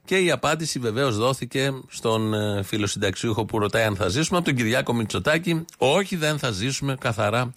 [0.05, 4.47] Και η απάντηση βεβαίως δόθηκε στον ε, φίλο συνταξιούχο που ρωτάει αν θα ζήσουμε από
[4.47, 5.65] τον Κυριάκο Μητσοτάκη.
[5.77, 6.95] Όχι, δεν θα ζήσουμε.
[6.99, 7.53] Καθαρά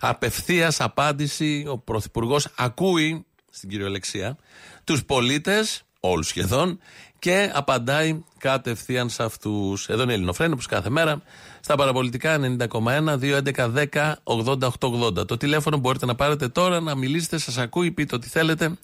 [0.00, 1.64] απευθείας απάντηση.
[1.68, 4.36] Ο Πρωθυπουργός ακούει στην κυριολεξία
[4.84, 6.78] τους πολίτες, όλους σχεδόν,
[7.18, 9.88] και απαντάει κατευθείαν σε αυτούς.
[9.88, 11.22] Εδώ είναι η Ελληνοφρένη, όπω κάθε μέρα,
[11.60, 15.26] στα παραπολιτικά 90,1, 211, 10, 80, 80.
[15.26, 18.76] Το τηλέφωνο μπορείτε να πάρετε τώρα, να μιλήσετε, σας ακούει, πείτε ό,τι θέλετε.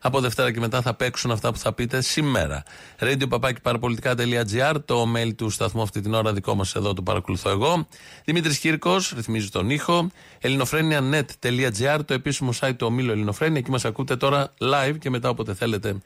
[0.00, 2.62] Από Δευτέρα και μετά θα παίξουν αυτά που θα πείτε σήμερα.
[2.98, 7.50] Radio παπάκι παραπολιτικά.gr, το mail του σταθμού αυτή την ώρα δικό μας εδώ το παρακολουθώ
[7.50, 7.88] εγώ.
[8.24, 10.10] Δημήτρης Κύρκος, ρυθμίζει τον ήχο.
[10.40, 13.58] ελληνοφρένια.net.gr, το επίσημο site του ομίλου Ελληνοφρένια.
[13.58, 15.96] Εκεί μας ακούτε τώρα live και μετά όποτε θέλετε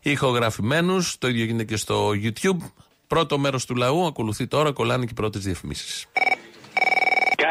[0.00, 1.18] ηχογραφημένους.
[1.18, 2.58] Το ίδιο γίνεται και στο YouTube.
[3.06, 6.06] Πρώτο μέρος του λαού ακολουθεί τώρα, κολλάνε και οι πρώτες διαφημίσεις.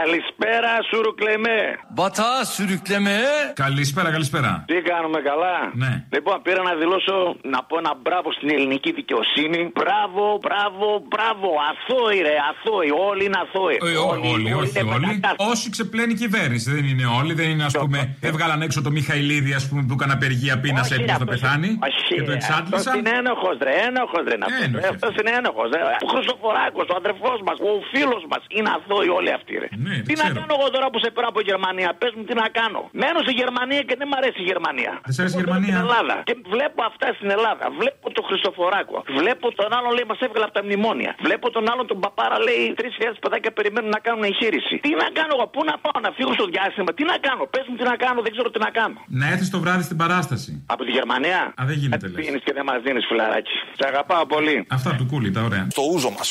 [0.04, 1.62] Καλησπέρα, Σουρουκλεμέ.
[1.96, 3.22] Μπατά, σουρουκλεμέ.
[3.64, 4.52] Καλησπέρα, καλησπέρα.
[4.72, 5.92] Τι κάνουμε καλά; Ναι.
[6.16, 7.16] Λοιπόν, πήρα να δηλώσω
[7.54, 9.60] να πω ένα μπράβο στην ελληνική δικαιοσύνη.
[9.78, 11.48] Μπράβο, μπράβο, μπράβο.
[11.70, 12.90] Αθώοι, ρε, αθώοι.
[13.10, 13.76] Όλοι είναι αθώοι.
[13.90, 15.06] Ε, ό- όλοι, όχι είναι όλοι.
[15.08, 15.50] πεντακάθαροι.
[15.52, 16.66] Όσοι ξεπλένει η κυβέρνηση.
[16.76, 17.32] Δεν είναι όλοι.
[17.40, 20.94] Δεν είναι, ας πούμε, έβγαλαν έξω το Μιχαηλίδη, ας πούμε, που έκανε απεργία πείνας Όχι,
[20.98, 21.70] έπειτα να αυτός- πεθάνει.
[21.88, 22.78] όχι, Και το ρε, εξάντλησαν.
[22.80, 23.74] αυτός είναι ένοχος, ρε.
[23.88, 24.38] Ένοχος, ρε.
[24.42, 24.54] να πω.
[24.66, 24.90] Ένοχος.
[24.94, 25.68] Αυτός είναι ένοχος.
[26.06, 28.42] Ο Χρυσοφοράκος, ο αδερφός μας, ο φίλος μας.
[28.58, 29.70] Είναι αθώοι όλοι αυτοί, ρε.
[29.90, 32.48] Ναι, τι να κάνω εγώ τώρα που σε πέρα από Γερμανία; Πες μου τι να
[32.60, 32.82] κάνω.
[33.02, 34.92] Μένω στη Γερμανία και δεν μ' αρέσει η Γερμανία.
[35.08, 36.16] Δεν σ' αρέσει η Εγώ Γερμανία; Στην Ελλάδα.
[36.30, 37.66] Και βλέπω αυτά στην Ελλάδα.
[37.80, 38.98] Βλέπω τον Χριστοφοράκο.
[39.20, 41.12] Βλέπω τον άλλον λέει μας έβγαλε από τα μνημόνια.
[41.28, 44.76] Βλέπω τον άλλον τον παπάρα λέει 3.000 παιδάκια περιμένουν να κάνουν εγχείρηση.
[44.86, 47.66] Τι να κάνω εγώ, πού να πάω να φύγω στο διάστημα, τι να κάνω; Πες
[47.70, 49.00] μου τι να κάνω, δεν ξέρω τι να κάνω.
[49.22, 50.52] Να έρθεις το βράδυ στην παράσταση.
[50.74, 52.18] Από τη Γερμανία; Α, δεν γίνεται, λες.
[52.20, 53.56] Πίνεις και δεν μας δίνεις φιλαράκι.
[53.80, 54.58] Σε αγαπάω πολύ.
[54.78, 55.68] Αυτά του κούλι, τα ωραία.
[55.80, 56.30] Το ούζο μας.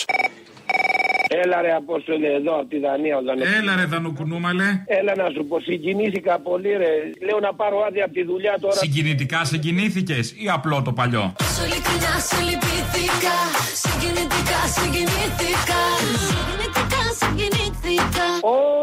[1.42, 4.64] Έλα ρε Απόστολε εδώ από τη Δανία ο Δανο- Έλα ρε δανοκουνούμαλε.
[4.86, 6.92] Έλα να σου πω, συγκινήθηκα πολύ ρε.
[7.26, 8.74] Λέω να πάρω άδεια από τη δουλειά τώρα.
[8.74, 13.36] Συγκινητικά συγκινήθηκες ή απλό το παλιό; Σου ειλικρινά σου λυπήθηκα
[13.84, 15.80] Συγκινητικά συγκινήθηκα
[16.28, 18.26] Συγκινητικά συγκινήθηκα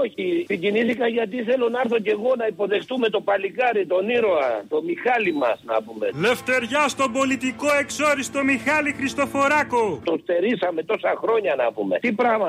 [0.01, 4.81] Όχι, συγκινήθηκα γιατί θέλω να έρθω κι εγώ να υποδεχτούμε το παλικάρι, τον ήρωα, τον
[4.89, 6.05] Μιχάλη μας να πούμε.
[6.27, 9.83] Λευτεριά στον πολιτικό εξόριστο Μιχάλη Χριστοφοράκο.
[10.03, 11.99] Το στερήσαμε τόσα χρόνια να πούμε.
[11.99, 12.47] Τι πράγμα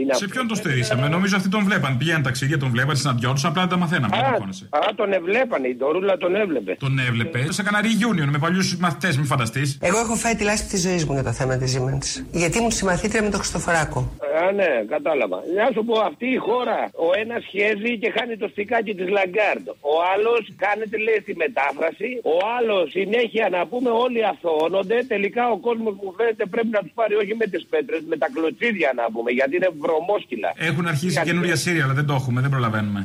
[0.00, 1.96] είναι Σε ποιον το στερήσαμε, νομίζω αυτοί τον βλέπαν.
[1.98, 4.16] Πήγαιναν ταξίδια, τον βλέπαν, συναντιόντουσαν, απλά δεν τα μαθαίναμε.
[4.16, 4.66] δεν Α, αγχώνεσαι.
[4.70, 6.76] α, τον εβλέπανε, η Ντορούλα τον έβλεπε.
[6.78, 9.78] Τον έβλεπε σε κανένα reunion με παλιούς μαθητές, μην φανταστείς.
[9.82, 12.08] Εγώ έχω φάει τη λάσπη της ζωής μου για το θέμα της Siemens.
[12.30, 13.98] Γιατί ήμουν συμμαθήτρια με τον Χριστοφοράκο.
[14.46, 15.38] Α, ναι, κατάλαβα.
[15.58, 19.66] Να σου πω, αυτή η χώρα, ο ένας χέζει και χάνει το στικάκι της Λαγκάρντ.
[19.92, 22.08] Ο άλλος κάνεται, λέει, στη μετάφραση.
[22.34, 24.96] Ο άλλος συνέχεια να πούμε, όλοι αθωώνονται.
[25.14, 28.28] Τελικά ο κόσμος που φαίνεται πρέπει να τους πάρει όχι με τις πέτρες, με τα
[28.62, 30.52] κλωτσίδια να πούμε, γιατί είναι βρωμόσκυλα.
[30.56, 33.04] Έχουν αρχίσει καινούρια σύρια, αλλά δεν το έχουμε, δεν προλαβαίνουμε.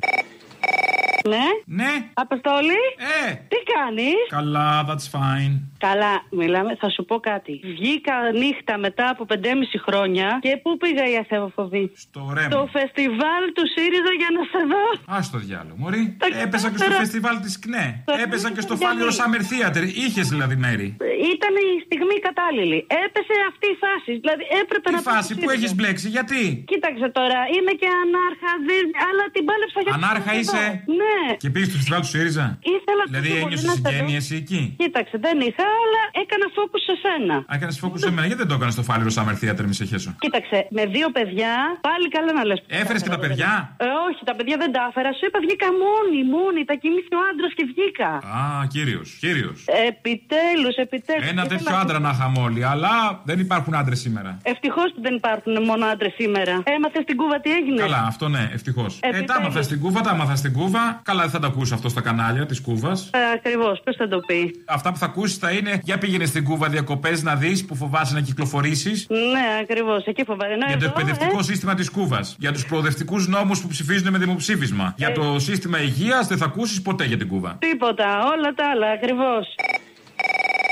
[1.33, 1.47] Ναι.
[1.79, 1.91] Ναι.
[2.25, 2.79] Αποστόλη.
[3.25, 3.25] Ε.
[3.51, 5.53] Τι κάνεις; Καλά, that's fine.
[5.87, 6.71] Καλά, μιλάμε.
[6.81, 7.53] Θα σου πω κάτι.
[7.63, 12.49] Βγήκα νύχτα μετά από 5,5 χρόνια και πού πήγα η αθεοφοβή; Στο ρέμα.
[12.51, 14.85] Στο φεστιβάλ του ΣΥΡΙΖΑ για να σε δω.
[15.15, 16.03] Α το διάλογο, Μωρή.
[16.21, 16.99] Τα Έπεσα και στο κατάφερα.
[17.03, 17.85] φεστιβάλ της ΚΝΕ.
[18.09, 19.17] Το Έπεσα και στο για Φάλιρο μí.
[19.19, 19.83] Summer Theater.
[20.05, 20.87] Είχες δηλαδή μέρη.
[21.35, 22.79] Ήταν η στιγμή κατάλληλη.
[23.05, 24.11] Έπεσε αυτή η φάση.
[24.23, 25.57] Δηλαδή έπρεπε να Τι πάω φάση, στο πού ΣΥΡΙΖΑ.
[25.57, 30.31] έχεις μπλέξει, γιατί; Κοίταξε τώρα, είμαι και ανάρχα, δεν- αλλά την πάλεψα για να Ανάρχα
[30.33, 30.95] σε είσαι; δω.
[31.17, 31.29] Ναι.
[31.43, 33.89] Και πήγες στο φεστιβάλ του ΣΥΡΙΖΑ; Ήθελα Δηλαδή τόσο πολύ ένιωσες να σε δω.
[33.89, 37.35] συγγένεια εσύ εκεί; Κοίταξε, δεν είχα, αλλά έκανα focus σε σένα.
[37.55, 40.09] Έκανες φόκους σε μένα, γιατί δεν το έκανες στο Φάλιρο Summer Theater, μη σε χέσω;
[40.25, 41.53] Κοίταξε, με δύο παιδιά,
[41.87, 42.59] πάλι καλά να λες.
[42.81, 43.51] Έφερες και τα παιδιά;
[43.85, 45.09] Ε, όχι, τα παιδιά δεν τα έφερα.
[45.17, 46.59] Σου είπα, βγήκα μόνη, μόνη.
[46.69, 48.09] Τα κοιμήθηκε ο άντρας και βγήκα.
[48.39, 48.43] Α,
[48.75, 49.57] κύριος, κύριος.
[49.91, 51.27] Επιτέλους, επιτέλους.
[51.33, 52.93] Ένα τέτοιο άντρα να είχαμε όλοι, αλλά
[53.29, 54.31] δεν υπάρχουν άντρες σήμερα.
[54.53, 56.53] Ευτυχώς που δεν υπάρχουν μόνο άντρες σήμερα.
[56.75, 58.91] Έμαθες στην Κούβα τι έγινε; Καλά, αυτό ναι, ευτυχώς.
[59.01, 59.27] Ε, Επιτέλους.
[59.31, 61.01] τα άμαθα στην Κούβα, τα άμαθα στην Κούβα.
[61.07, 63.09] Καλά, δεν θα τα ακούσει αυτό στα κανάλια της Κούβας.
[63.13, 66.43] Ε, Ακριβώς, πώ θα το πει; Αυτά που θα ακούσει θα είναι για πήγαινε στην
[66.43, 69.07] Κούβα διακοπές να δεις που φοβάσαι να κυκλοφορήσεις.
[69.09, 70.05] Ναι, ακριβώς.
[70.05, 70.55] Εκεί φοβάμαι.
[70.55, 72.35] Ναι, Για το εδώ, εκπαιδευτικό ε, σύστημα της Κούβας.
[72.39, 74.93] Για τους προοδευτικούς νόμους που ψηφίζουν με δημοψήφισμα.
[74.97, 77.57] Για το σύστημα υγείας δεν θα ακούσεις ποτέ για την Κούβα.
[77.59, 79.55] Τίποτα, όλα τα άλλα, ακριβώς.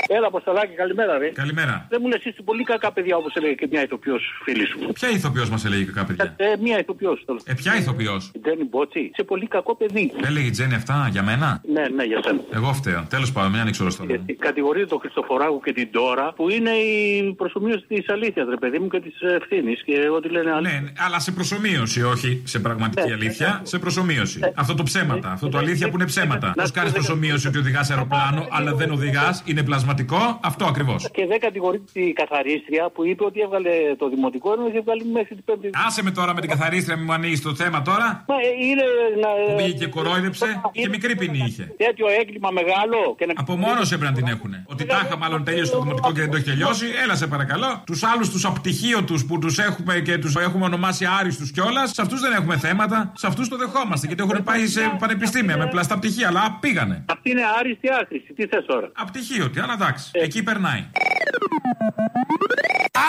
[0.08, 1.28] Έλα, Αποστολάκη, καλημέρα, ρε.
[1.28, 1.86] Καλημέρα.
[1.88, 4.78] Δεν μου λε, είστε πολύ κακά παιδιά, όπω έλεγε και μια ηθοποιό φίλη σου.
[4.92, 6.34] Ποια ηθοποιό μα έλεγε κακά παιδιά.
[6.36, 7.18] Ε, μια ηθοποιό.
[7.44, 8.20] Ε, ποια ηθοποιό.
[8.40, 9.00] Ντένι Μπότσι.
[9.00, 10.12] Είσαι πολύ κακό παιδί.
[10.24, 11.60] Έλεγε η Τζέννη αυτά για μένα.
[11.72, 12.40] Ναι, ναι, για σένα.
[12.54, 13.06] Εγώ φταίω.
[13.08, 16.70] Τέλο πάντων, μην ανοίξω όλο το Ε, Κατηγορείται τον Χριστοφοράκο και την Τώρα που είναι
[16.70, 19.74] η προσωμείωση τη αλήθεια, ρε παιδί μου, και τη ευθύνη.
[19.84, 20.66] Και ό,τι λένε άλλοι.
[20.66, 23.12] Ναι, αλλά σε προσωμείωση, όχι σε πραγματική Ναι.
[23.12, 23.60] αλήθεια.
[23.62, 24.40] Σε προσωμείωση.
[24.54, 25.30] Αυτό το ψέματα.
[25.30, 26.52] Αυτό το αλήθεια που είναι ψέματα.
[26.56, 29.94] Να Πώ κάνει προσωμείωση ότι οδηγά αεροπλάνο, αλλά δεν οδηγά, είναι πλασματικό.
[30.40, 31.10] Αυτό ακριβώς.
[31.10, 35.34] Και δεν κατηγορείται τη καθαρίστρια που είπε ότι έβγαλε το δημοτικό ενώ είχε βγάλει μέχρι
[35.34, 35.70] την πέμπτη.
[35.86, 38.24] Άσε με τώρα με την καθαρίστρια, μην μου ανοίγεις το θέμα τώρα.
[38.28, 38.84] Μα ε, είναι
[39.22, 39.28] να.
[39.46, 41.64] Που πήγε και κορόιδεψε και μικρή ποινή είχε.
[41.76, 43.14] Τέτοιο έγκλημα μεγάλο.
[43.18, 43.32] Και να...
[43.36, 44.52] Απομόνωση έπρεπε να την έχουν.
[44.66, 46.86] Ότι τάχα μάλλον τέλειωσε το δημοτικό και δεν το έχει τελειώσει.
[47.02, 47.82] Έλα σε παρακαλώ.
[47.86, 51.90] Τους άλλους τους απτυχίωτου που τους έχουμε και τους έχουμε ονομάσει άριστους κιόλας.
[51.90, 53.12] Σε αυτούς δεν έχουμε θέματα.
[53.16, 56.28] Σε αυτούς το δεχόμαστε γιατί έχουν πάει σε πανεπιστήμια με πλαστά πτυχία.
[56.28, 57.04] Αλλά πήγανε.
[57.08, 58.34] Αυτή είναι άριστη άχρηστη.
[58.34, 60.10] Τι θες τώρα; Απτυχίωτη, αλλά εντάξει.
[60.12, 60.84] Εκεί περνάει.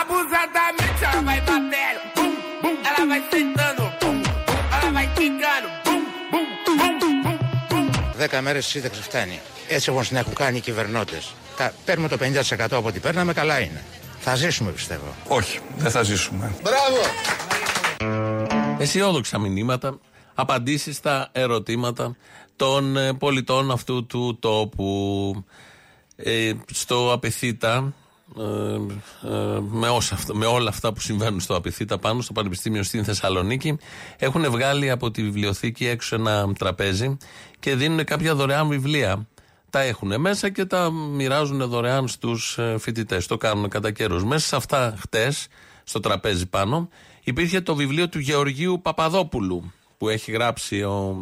[0.00, 6.02] Abusadamente ela vai batendo, bum, bum, ela vai sentando, bum, bum, ela vai quicando, bum,
[6.32, 7.36] bum, bum, bum,
[7.70, 7.86] bum.
[8.16, 9.40] Δέκα μέρες σύνταξη φτάνει.
[9.68, 11.18] Έτσι όπω την έχουν κάνει οι κυβερνώντε.
[11.56, 13.84] Τα παίρνουμε το 50% από ό,τι παίρναμε, καλά είναι.
[14.20, 15.14] Θα ζήσουμε πιστεύω.
[15.28, 16.54] Όχι, δεν θα ζήσουμε.
[16.62, 17.00] Μπράβο!
[18.78, 19.98] Αισιόδοξα μηνύματα,
[20.34, 22.16] απαντήσεις στα ερωτήματα
[22.56, 25.44] των ε, πολιτών αυτού του τόπου.
[26.22, 27.92] Ε, στο Απεθύτα
[28.38, 32.82] ε, ε, με, όσα, αυτά- με όλα αυτά που συμβαίνουν στο Απιθύτα πάνω στο Πανεπιστήμιο
[32.82, 33.78] στην Θεσσαλονίκη
[34.16, 37.16] έχουν βγάλει από τη βιβλιοθήκη έξω ένα τραπέζι
[37.60, 39.26] και δίνουν κάποια δωρεάν βιβλία.
[39.70, 43.26] Τα έχουν μέσα και τα μοιράζουν δωρεάν στους ε, φοιτητές.
[43.26, 44.24] Το κάνουν κατά καιρούς.
[44.24, 45.46] Μέσα σε αυτά χτες,
[45.84, 46.88] στο τραπέζι πάνω,
[47.24, 51.16] υπήρχε το βιβλίο του Γεωργίου Παπαδόπουλου που έχει γράψει ο,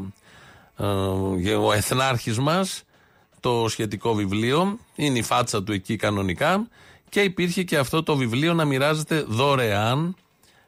[0.76, 2.82] ε, ο εθνάρχης μας
[3.46, 4.78] το σχετικό βιβλίο.
[4.94, 6.68] Είναι η φάτσα του εκεί κανονικά.
[7.08, 10.16] Και υπήρχε και αυτό το βιβλίο να μοιράζεται δωρεάν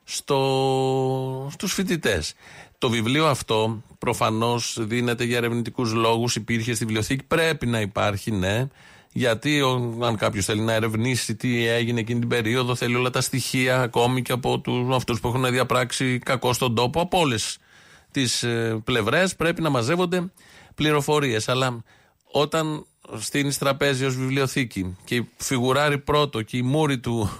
[0.04, 2.34] στο, στους φοιτητές.
[2.78, 8.68] Το βιβλίο αυτό προφανώς δίνεται για ερευνητικούς λόγους, υπήρχε στη βιβλιοθήκη, πρέπει να υπάρχει, ναι.
[9.12, 13.20] Γιατί ο, αν κάποιος θέλει να ερευνήσει τι έγινε εκείνη την περίοδο, θέλει όλα τα
[13.20, 17.58] στοιχεία, ακόμη και από τους, αυτούς που έχουν διαπράξει κακό στον τόπο, από όλες
[18.10, 18.44] τις
[18.84, 20.30] πλευρές πρέπει να μαζεύονται
[20.74, 21.48] πληροφορίες.
[21.48, 21.82] Αλλά
[22.30, 22.86] όταν
[23.18, 27.30] στείνει τραπέζι ως βιβλιοθήκη και φιγουράρει πρώτο και η μούρη του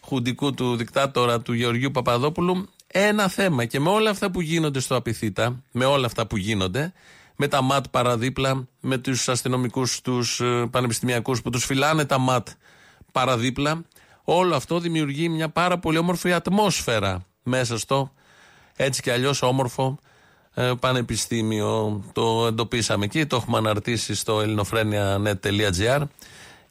[0.00, 3.64] χουντικού του δικτάτορα του Γεωργίου Παπαδόπουλου ένα θέμα.
[3.64, 6.92] Και με όλα αυτά που γίνονται στο Απιθύτα, με όλα αυτά που γίνονται,
[7.36, 12.48] με τα ΜΑΤ παραδίπλα, με τους αστυνομικούς, τους ε, πανεπιστημιακούς που τους φυλάνε τα ΜΑΤ
[13.12, 13.82] παραδίπλα,
[14.24, 18.12] όλο αυτό δημιουργεί μια πάρα πολύ όμορφη ατμόσφαιρα μέσα στο
[18.76, 20.01] έτσι κι αλλιώς όμορφο ε,
[20.80, 22.04] πανεπιστήμιο.
[22.12, 26.02] Το εντοπίσαμε εκεί, το έχουμε αναρτήσει στο ελληνοφρένια.net.gr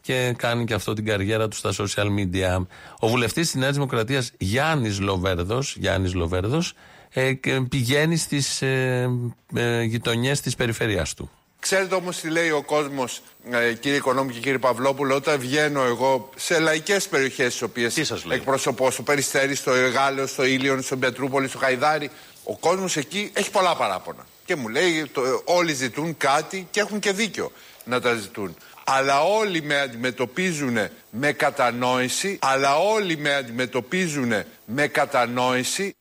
[0.01, 2.65] και κάνει και αυτό την καριέρα του στα social media.
[2.99, 6.73] Ο βουλευτής της Νέας Δημοκρατίας Γιάννης Λοβέρδος, Γιάννης Λοβέρδος
[7.09, 9.09] ε, και πηγαίνει στις ε,
[9.55, 11.31] ε, γειτονιές της περιφερειάς του.
[11.59, 16.29] Ξέρετε όμως τι λέει ο κόσμος, ε, κύριε Οικονόμη και κύριε Παυλόπουλο, όταν βγαίνω εγώ
[16.35, 21.57] σε λαϊκές περιοχές τις οποίες εκπροσωπώ, στο Περιστέρι, στο Εγάλεο, στο Ήλιον, στο Πετρούπολη, στο
[21.57, 22.09] Χαϊδάρι,
[22.43, 24.25] ο κόσμος εκεί έχει πολλά παράπονα.
[24.45, 27.51] Και μου λέει το, όλοι ζητούν κάτι και έχουν και δίκιο
[27.85, 28.55] να τα ζητούν.
[28.83, 30.77] Αλλά όλοι με αντιμετωπίζουν
[31.09, 34.31] με κατανόηση, αλλά όλοι με αντιμετωπίζουν
[34.65, 35.95] με κατανόηση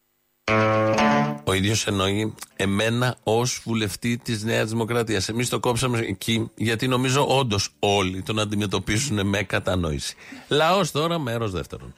[1.44, 5.28] Ο ίδιος εννοεί εμένα ως βουλευτή της Νέας Δημοκρατίας.
[5.28, 10.14] Εμείς το κόψαμε εκεί γιατί νομίζω όντως όλοι τον αντιμετωπίζουν με κατανόηση.
[10.48, 11.94] Λαός τώρα, μέρος δεύτερον.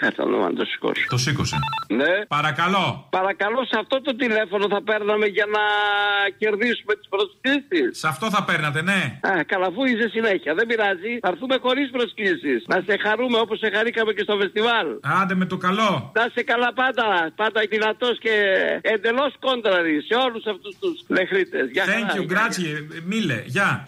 [0.00, 1.04] Κάτσε να το σηκώσω.
[1.08, 1.56] Το σήκωσε.
[2.00, 2.12] Ναι.
[2.36, 2.86] Παρακαλώ.
[3.18, 5.64] Παρακαλώ, σε αυτό το τηλέφωνο θα παίρναμε για να
[6.40, 7.98] κερδίσουμε τις προσκλήσεις.
[8.02, 9.00] Σε αυτό θα παίρνατε, ναι.
[9.30, 10.54] Α, καλά, αφού είσαι συνέχεια.
[10.58, 11.12] Δεν πειράζει.
[11.24, 12.58] Θα έρθουμε χωρίς προσκλήσεις.
[12.72, 14.86] Να σε χαρούμε όπως σε χαρήκαμε και στο φεστιβάλ.
[15.20, 15.90] Άντε με το καλό.
[16.16, 17.06] Να είσαι καλά πάντα.
[17.36, 18.34] Πάντα δυνατός και
[18.80, 21.58] εντελώς κόντρα ρε σε όλους αυτούς τους λεχρίτες.
[21.92, 22.72] Thank you, grazie.
[23.04, 23.84] Mille, γεια.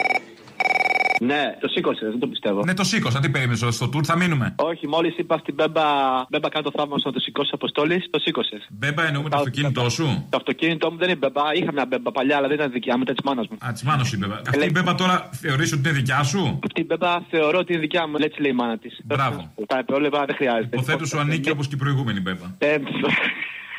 [1.23, 2.65] Ναι, το σήκωσε, δεν το πιστεύω.
[2.65, 3.21] Ναι, το σήκωσα.
[3.21, 5.83] Τι περίμενες στο του του θα μείνουμε; Όχι, μόλις είπα στην Μπέμπα,
[6.29, 8.67] Μπέμπα κάνει το θαύμα να το σηκώσει Αποστόλης, το σήκωσες.
[8.71, 11.55] Μπέμπα εννοούμε το αυτοκίνητό σου; Το αυτοκίνητό μου δεν είναι Μπέμπα.
[11.55, 13.57] Είχα μια Μπέμπα παλιά, αλλά δεν ήταν δικιά μου, ήταν της μάνας μου.
[13.67, 14.35] Α, της μάνας σου η Μπέμπα.
[14.35, 17.81] Αυτή η Μπέμπα τώρα θεωρείς ότι είναι δικιά σου; Αυτή η Μπέμπα θεωρώ ότι είναι
[17.81, 19.01] δικιά μου, έτσι λέει η μάνα της.
[19.05, 19.53] Μπράβο.
[19.67, 20.69] Τα υπόλοιπα δεν χρειάζεται.
[20.77, 22.47] Υποθέτω σου ανήκει όπως και η προηγούμενη Μπέμπα.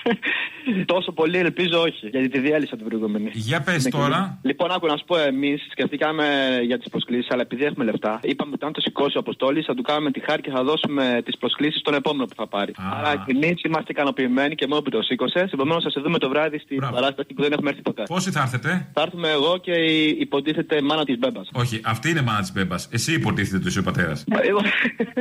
[0.03, 3.29] Ε, Τόσο πολύ ελπίζω όχι, γιατί τη διέλυσα την προηγούμενη.
[3.33, 4.39] Για πες Ναι, τώρα.
[4.41, 6.25] Λοιπόν, άκου να σου πω, εμείς σκεφτήκαμε
[6.65, 9.73] για τις προσκλήσεις, αλλά επειδή έχουμε λεφτά, είπαμε ότι αν το σηκώσει ο Αποστόλης θα
[9.73, 12.73] του κάνουμε τη χάρη και θα δώσουμε τις προσκλήσεις στον επόμενο που θα πάρει.
[12.77, 15.49] Άρα εμείς είμαστε ικανοποιημένοι και μόνο που το σήκωσε.
[15.53, 18.03] Επομένως, θα σε δούμε το βράδυ στην παράσταση που δεν έχουμε έρθει ποτέ.
[18.07, 21.49] Πόσοι θα έρθετε; Θα έρθουμε εγώ και η υποτίθεται μάνα της Μπέμπας.
[21.53, 22.87] Όχι, αυτή είναι μάνα της Μπέμπας.
[22.91, 24.23] Εσύ υποτίθεται του ο πατέρας.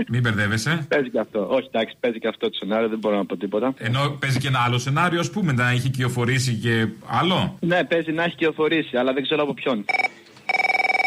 [0.09, 0.87] Μην μπερδεύεσαι.
[0.88, 1.49] Παίζει και αυτό.
[1.51, 3.75] Όχι, εντάξει, παίζει και αυτό το σενάριο, δεν μπορώ να πω τίποτα.
[3.79, 8.13] Ενώ παίζει και ένα άλλο σενάριο, ας πούμε, να έχει κυοφορήσει και άλλο; Ναι, παίζει
[8.13, 9.85] να έχει κυοφορήσει, αλλά δεν ξέρω από ποιον.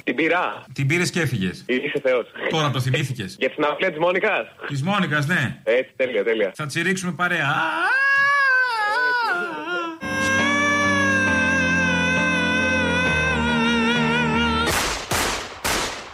[0.03, 0.65] Την πειρά.
[0.73, 1.63] Την πήρες και έφυγες.
[1.67, 2.25] Είσαι Θεός.
[2.49, 3.35] Τώρα το θυμήθηκες.
[3.39, 4.47] Για την αυλία της Μόνικας.
[4.67, 5.59] Της Μόνικας, ναι.
[5.63, 6.51] Έτσι, τέλεια, τέλεια.
[6.55, 7.53] Θα τσιρίξουμε παρέα.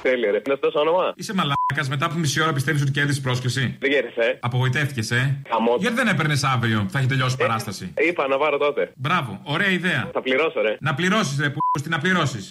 [0.01, 0.41] Τέλεια, ρε.
[0.45, 1.13] Είναι αυτό το όνομα.
[1.15, 4.37] Είσαι μαλάκας μετά από μισή ώρα πιστεύεις ότι κέρδισε πρόσκληση; Δεν κέρδισε.
[4.41, 5.75] Απογοητεύτηκες, ε; Καμό.
[5.79, 8.91] Γιατί δεν έπαιρνες αύριο που θα έχει τελειώσει η παράσταση; Είπα να πάρω τότε.
[8.95, 10.09] Μπράβο, ωραία ιδέα.
[10.13, 10.77] Θα πληρώσω, ρε.
[10.79, 12.47] Να πληρώσεις, ρε, που στην να πληρώσεις;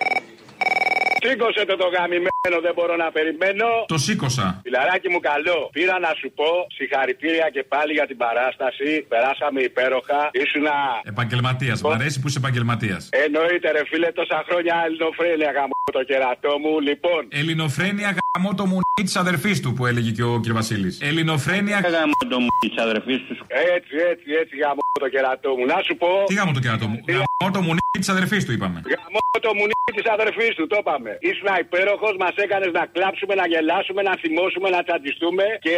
[1.22, 3.68] Σήκωσε το το γαμημένο, δεν μπορώ να περιμένω.
[3.94, 4.46] Το σήκωσα.
[4.64, 5.58] Φιλαράκι μου καλό.
[5.72, 8.90] Πήρα να σου πω συγχαρητήρια και πάλι για την παράσταση.
[9.12, 10.20] Περάσαμε υπέροχα.
[10.42, 10.78] Ήσουνα.
[11.12, 11.76] Επαγγελματίας.
[11.82, 13.08] Μ' αρέσει που είσαι επαγγελματίας.
[13.24, 16.72] Εννοείται, ρε φίλε, τόσα χρόνια ελληνοφρένεια γαμώ το κερατό μου.
[16.88, 17.20] Λοιπόν.
[17.40, 20.52] Ελληνοφρένεια γαμώ το μουνί της αδερφής του που έλεγε και ο κ.
[20.52, 20.94] Βασίλης.
[21.10, 23.38] Ελληνοφρένεια γαμώ το μουνί της αδερφής τους.
[23.76, 25.64] Έτσι, έτσι, έτσι γαμώ το κερατό μου.
[25.72, 26.08] Να σου πω.
[26.30, 28.78] Τι γαμώ το κερατό μου; Γαμώ το μουνί της αδερφής του είπαμε.
[28.94, 31.10] Γαμώ το μουνί της αδερφής του, το είπαμε.
[31.30, 35.76] Ήσουν υπέροχος, μας έκανες να κλάψουμε, να γελάσουμε, να θυμώσουμε, να τσαντιστούμε και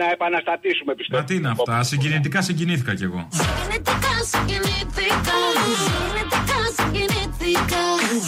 [0.00, 1.20] να επαναστατήσουμε πιστεύω.
[1.20, 3.20] Μα τι είναι αυτά, συγκινητικά συγκινήθηκα κι εγώ.
[3.40, 5.38] Συγκινητικά, συγκινήθηκα.
[5.82, 7.82] Συγκινητικά, συγκινήθηκα.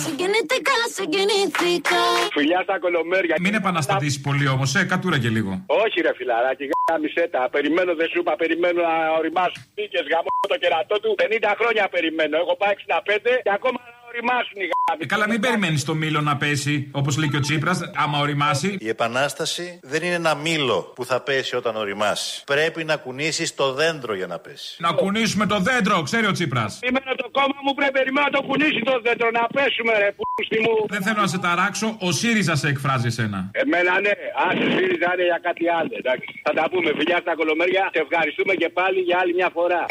[0.04, 2.02] Συγκινητικά, συγκινήθηκα.
[2.36, 3.34] Φιλιά στα κολομέρια.
[3.44, 5.52] Μην επαναστατήσει πολύ όμως, ε, κατούρα και λίγο.
[5.82, 7.42] Όχι ρε φιλαράκι, γάμισε τα.
[7.54, 11.10] Περιμένω, δεν σου είπα, περιμένω να οριμάσουν πίκες γάμο το κερατό του.
[11.18, 12.34] 50 χρόνια περιμένω.
[12.42, 14.71] Έχω πάει 65 και ακόμα να οριμάσουν οι γάμοι.
[14.98, 18.76] Ε, καλά, μην περιμένεις το μήλο να πέσει, όπως λέει και ο Τσίπρας, άμα οριμάσει.
[18.80, 22.44] Η επανάσταση δεν είναι ένα μήλο που θα πέσει όταν οριμάσει.
[22.44, 24.76] Πρέπει να κουνήσεις το δέντρο για να πέσει.
[24.78, 26.78] Να κουνήσουμε το δέντρο, ξέρει ο Τσίπρας.
[26.80, 30.58] Περιμένω το κόμμα μου, πρέπει περιμένω να το κουνήσει το δέντρο να πέσουμε ρε πούστη
[30.64, 30.74] μου.
[30.88, 33.50] Δεν θέλω να σε ταράξω, ο ΣΥΡΙΖΑ σε εκφράζει εσένα.
[33.52, 34.12] Εμένα ναι,
[34.46, 35.92] άσε ΣΥΡΙΖΑ είναι για κάτι άλλο.
[36.00, 36.40] Εντάξει.
[36.46, 37.84] Θα τα πούμε, φιλιά στα κολομέρια.
[37.94, 39.84] Σε ευχαριστούμε και πάλι για άλλη μια φορά.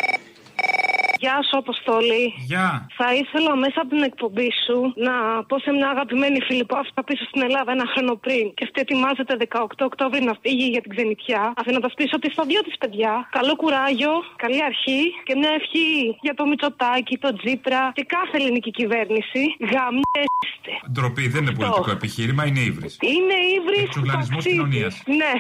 [1.24, 2.24] Γεια σου, Αποστόλη.
[2.52, 2.68] Γεια.
[3.00, 5.14] Θα ήθελα μέσα από την εκπομπή σου να
[5.48, 8.80] πω σε μια αγαπημένη φίλη που άφησα πίσω στην Ελλάδα ένα χρόνο πριν και αυτή
[8.86, 13.14] ετοιμάζεται 18 Οκτώβρη να φύγει για την ξενιτιά, αφήνοντας πίσω τη στα δύο της παιδιά.
[13.38, 15.90] Καλό κουράγιο, καλή αρχή και μια ευχή
[16.26, 19.42] για το Μητσοτάκι, το Τζίπρα και κάθε ελληνική κυβέρνηση.
[19.72, 20.74] Γαμιέστε.
[20.94, 22.94] Ντροπή, δεν είναι πολιτικό επιχείρημα, είναι ύβρις.
[23.16, 23.88] Είναι ύβρις.
[23.92, 24.94] Εξουγλανισμό κοινωνίας.
[25.22, 25.34] Ναι.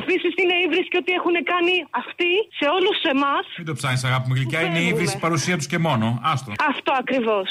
[0.00, 3.44] Επίσης είναι ύβρις και ότι έχουν κάνει αυτοί σε όλους εμάς.
[3.58, 6.20] Μην το ψάχνεις, αγάπη μου γλυκιά, είναι ύβρις η παρουσία τους και μόνο.
[6.22, 6.52] Άστο.
[6.68, 7.48] Αυτό ακριβώς.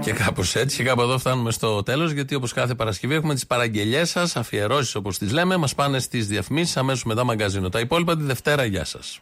[0.00, 2.10] Και κάπως έτσι και κάπου εδώ φτάνουμε στο τέλος.
[2.10, 5.56] Γιατί όπως κάθε Παρασκευή έχουμε τις παραγγελίε σας, αφιερώσεις όπως τις λέμε.
[5.56, 7.68] Μας πάνε στις διαφημίσεις αμέσως μετά μαγκαζίνο.
[7.68, 8.64] Τα υπόλοιπα τη Δευτέρα.
[8.64, 9.20] Γεια σας.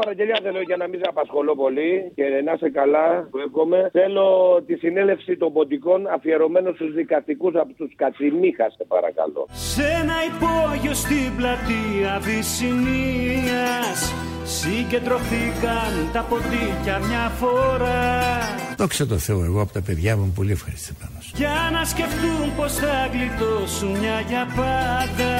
[0.00, 3.88] Μια παραγγελία θέλω για να μην σε απασχολώ πολύ και να είσαι καλά, που εύχομαι.
[3.92, 4.28] Θέλω
[4.66, 9.46] τη συνέλευση των ποντικών αφιερωμένο στους δικαστικούς από τους Κατσιμίχα, σε παρακαλώ.
[9.50, 14.00] Σε ένα υπόγειο στην πλατεία Βυσσινίας
[14.48, 18.38] Συγκεντρωθήκαν τα ποντίκια μια φορά.
[18.76, 21.32] Δόξα τω Θεώ, εγώ από τα παιδιά μου είμαι πολύ ευχαριστημένος.
[21.34, 25.34] Για να σκεφτούν πως θα γλιτώσουν μια για πάντα.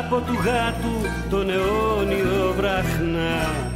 [0.00, 3.72] Από του γάτου τον αιώνιο βραχνά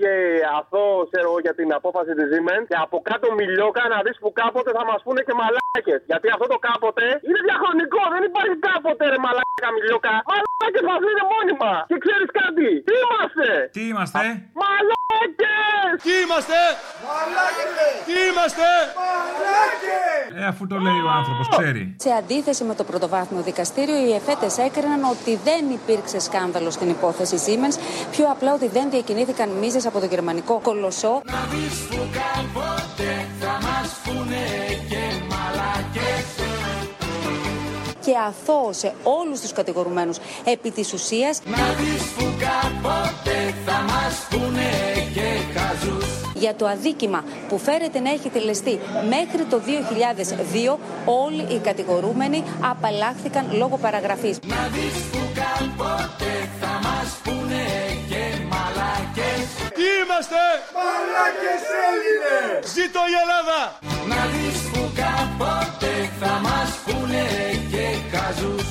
[0.60, 4.30] αυτό ξέρω, εγώ, για την απόφαση της Siemens και από κάτω μιλιόκα να δεις που
[4.40, 6.00] κάποτε θα μας πούνε και μαλάκες.
[6.10, 10.14] Γιατί αυτό το κάποτε είναι διαχρονικό, δεν υπάρχει κάποτε ρε μαλάκα μιλιόκα.
[10.30, 11.72] Μαλάκες μας είναι μόνιμα.
[11.90, 14.24] Και ξέρεις κάτι, τι είμαστε; Τι είμαστε,
[14.60, 15.94] Μαλάκες!
[16.06, 16.60] Τι είμαστε!
[18.08, 18.68] Τι είμαστε!
[20.38, 21.96] Ε, αφού το λέει ο άνθρωπος, ξέρει.
[21.98, 27.36] Σε αντίθεση με το πρωτοβάθμιο δικαστήριο, οι εφέτες έκριναν ότι δεν υπήρξε σκάνδαλο στην υπόθεση
[27.46, 27.76] Siemens,
[28.10, 31.22] πιο απλά ότι δεν διακινήθηκαν μίζες από το γερμανικό κολοσσό.
[31.24, 34.44] Να δεις που κάποτε θα μας πούνε
[34.88, 36.40] και μαλάκες
[38.10, 44.68] και αθώωσε όλους τους κατηγορουμένους επί της ουσίας Να δεις που κάποτε θα μας πούνε
[44.94, 44.99] και χαζούς
[46.40, 48.78] για το αδίκημα που φέρεται να έχει τελεστεί
[49.14, 49.60] μέχρι το
[50.74, 54.38] 2002 όλοι οι κατηγορούμενοι απαλλάχθηκαν λόγω παραγραφής.
[54.42, 57.64] Να δεις που κάποτε θα μας πούνε
[58.10, 58.22] και
[58.52, 59.44] μαλάκες
[59.78, 60.42] Τι είμαστε!
[60.76, 62.72] Μαλάκες Έλληνες!
[62.74, 63.60] Ζήτω η Ελλάδα!
[64.12, 67.24] Να δεις που κάποτε θα μας πούνε
[67.72, 68.68] και χαζούς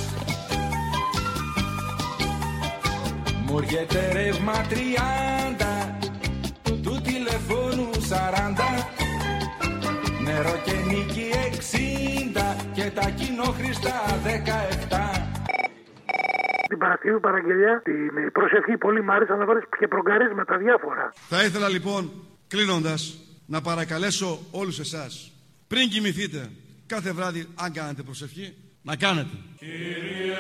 [3.46, 5.79] Μου έρχεται ρεύμα 30
[7.50, 8.86] του τηλεφώνου 40
[10.24, 11.30] Νερό και νίκη
[12.34, 13.92] 60 και τα κοινόχρηστα
[14.24, 14.98] 17
[16.68, 21.14] Την Παρασκευή παραγγελιά, την προσευχή πολύ μ' άρεσε να βάλεις και προγκαρίσματα διάφορα.
[21.30, 22.12] Θα ήθελα λοιπόν,
[22.48, 25.32] κλείνοντας, να παρακαλέσω όλους εσάς,
[25.68, 26.50] πριν κοιμηθείτε,
[26.86, 29.36] κάθε βράδυ, αν κάνετε προσευχή, να κάνετε.
[29.58, 30.38] Κύριε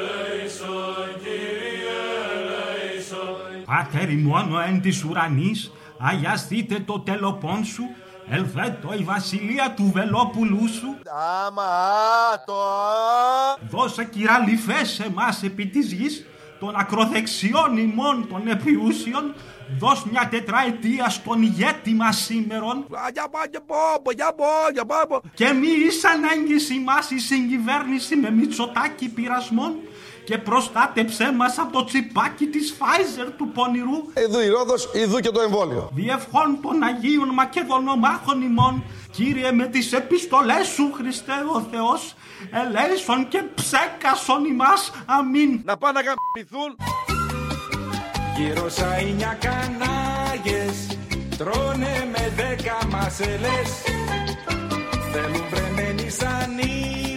[0.00, 1.98] Λέησον, Κύριε
[2.48, 7.82] Λέησον Πάτερ μόνο εν της ουρανής, αγιαστείτε το τελοπών σου,
[8.30, 10.96] Ελβέτο η βασιλεία του Βελόπουλου σου.
[11.46, 11.64] Άμα,
[12.46, 12.54] το
[13.70, 16.26] Δώσε κυραλιφές εμάς επί της γης,
[16.60, 19.34] των ακροδεξιών ημών των επιούσιων,
[19.78, 22.86] δώσ' μια τετραετία στον ηγέτη μας σήμερον.
[25.34, 29.76] Και μη εις ανάγκηση μας η συγκυβέρνηση με μυτσοτάκι πειρασμών
[30.28, 35.30] και προστάτεψέ μας από το τσιπάκι της Pfizer του πονηρού Εδώ η Ρόδος, ειδού και
[35.30, 35.90] το εμβόλιο.
[35.92, 42.14] διευχών των Αγίων Μακεδονομάχων ημών, Κύριε με τις επιστολές σου Χριστέ ο Θεός,
[42.50, 45.60] ελέησον και ψέκασον ημάς, αμήν.
[45.64, 46.76] Να πάνε να γαμπηθούν.
[48.36, 50.98] Γύρω σαΐνια κανάγες
[51.38, 53.70] Τρώνε με δέκα μασελές
[55.12, 57.07] Θέλουν βρεμένη σανίδα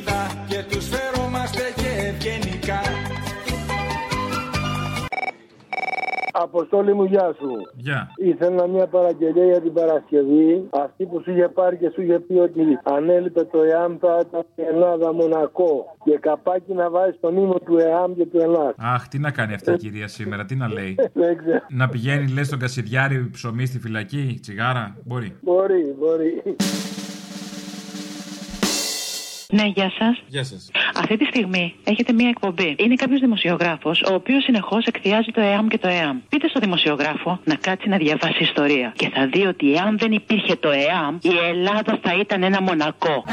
[6.31, 7.49] Αποστόλη μου, γεια σου.
[7.75, 8.11] Γεια.
[8.17, 10.67] Ήθελα μια παραγγελία για την Παρασκευή.
[10.69, 14.23] Αυτή που σου είχε πάρει και σου είχε πει ότι αν έλειπε το ΕΑΜ θα
[14.27, 15.95] ήταν η Ελλάδα Μονακό.
[16.03, 18.73] Και καπάκι να βάζεις τον ύμο του ΕΑΜ και του ΕΛΑΚ.
[18.77, 20.95] Αχ, τι να κάνει αυτή η κυρία σήμερα, τι να λέει.
[21.13, 21.61] Δεν ξέρω.
[21.69, 24.95] να πηγαίνει, λες, στον Κασιδιάρη ψωμί στη φυλακή, τσιγάρα.
[25.05, 25.35] Μπορεί.
[25.41, 26.41] Μπορεί, μπορεί.
[29.51, 30.23] Ναι, γεια σας.
[30.27, 30.69] Γεια σας.
[30.95, 32.75] Αυτή τη στιγμή έχετε μία εκπομπή.
[32.79, 36.17] Είναι κάποιος δημοσιογράφος, ο οποίος συνεχώς εκθιάζει το ΕΑΜ και το ΕΑΜ.
[36.29, 38.93] Πείτε στο δημοσιογράφο να κάτσει να διαβάσει ιστορία.
[38.95, 43.23] Και θα δει ότι εάν δεν υπήρχε το ΕΑΜ, η Ελλάδα θα ήταν ένα μονακό.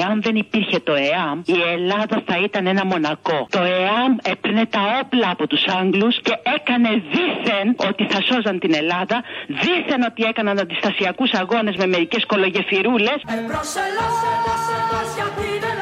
[0.00, 3.46] Εάν δεν υπήρχε το ΕΑΜ, η Ελλάδα θα ήταν ένα μονακό.
[3.50, 8.74] Το ΕΑΜ έπαιρνε τα όπλα από τους Άγγλους και έκανε δήθεν ότι θα σώζαν την
[8.74, 13.18] Ελλάδα, δήθεν ότι έκαναν αντιστασιακούς αγώνες με μερικές κολογεφυρούλες.
[15.34, 15.75] Στη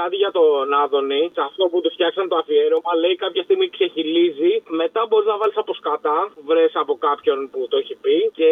[0.00, 1.22] κάτι για τον Άδωνη.
[1.36, 4.52] Σε αυτό που του φτιάξαν το αφιέρωμα, λέει κάποια στιγμή ξεχυλίζει.
[4.80, 6.18] Μετά μπορείς να βάλεις από σκατά,
[6.48, 8.16] βρες από κάποιον που το έχει πει.
[8.38, 8.50] Και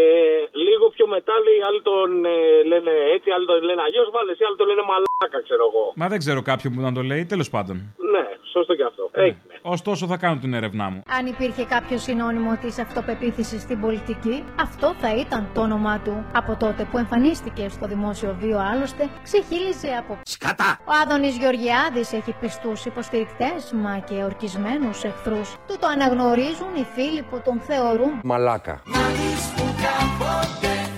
[0.64, 2.36] λίγο πιο μετά λέει άλλοι τον ε,
[2.70, 4.06] λένε έτσι, άλλοι τον λένε αλλιώς.
[4.14, 4.84] Βάλε εσύ, άλλοι τον λένε
[5.20, 5.92] μαλάκα, ξέρω εγώ.
[5.94, 7.76] Μα δεν ξέρω κάποιον που να το λέει, τέλος πάντων.
[8.12, 9.10] Ναι, σωστό και αυτό.
[9.12, 9.36] Έγινε.
[9.62, 11.02] Ωστόσο θα κάνω την έρευνά μου.
[11.18, 16.26] Αν υπήρχε κάποιο συνώνυμο της αυτοπεποίθησης στην πολιτική, αυτό θα ήταν το όνομά του.
[16.32, 20.78] Από τότε που εμφανίστηκε στο δημόσιο βίο, άλλωστε, ξεχύλιζε από Σκατά!
[20.84, 25.54] Ο Άδωνης Γεωργιάδης έχει πιστούς υποστηρικτές, μα και ορκισμένους εχθρούς.
[25.66, 28.82] Του το αναγνωρίζουν οι φίλοι που τον θεωρούν Μαλάκα.
[28.84, 30.95] Να δεις που κάποτε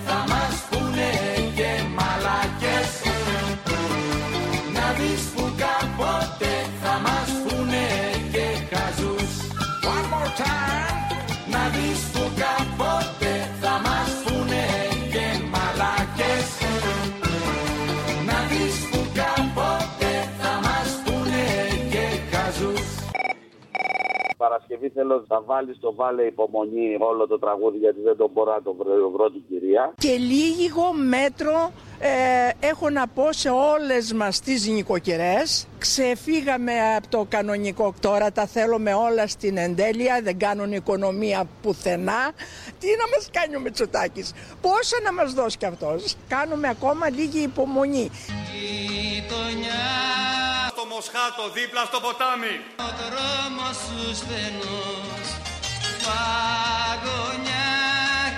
[24.59, 28.61] Παρασκευή θέλω να βάλεις το βάλε υπομονή όλο το τραγούδι γιατί δεν το μπορώ να
[28.61, 29.93] το βρω, βρω την κυρία.
[29.97, 35.67] Και λίγο μέτρο ε, έχω να πω σε όλες μας τις νοικοκυρές.
[35.77, 42.31] Ξεφύγαμε από το κανονικό, τώρα τα θέλουμε όλα στην εντέλεια, δεν κάνουν οικονομία πουθενά.
[42.79, 47.39] Τι να μας κάνει ο Μητσοτάκης, πόσα να μας δώσει κι αυτός; Κάνουμε ακόμα λίγη
[47.39, 48.09] υπομονή.
[50.79, 52.55] Στο Μοσχάτο, δίπλα στο ποτάμι.
[52.85, 55.27] Ο δρόμος σου στενός
[56.05, 57.71] Παγωνιά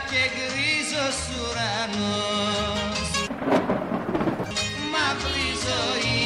[0.10, 3.10] και γκρίζος ουρανός
[4.92, 6.20] Μαύρη ζωή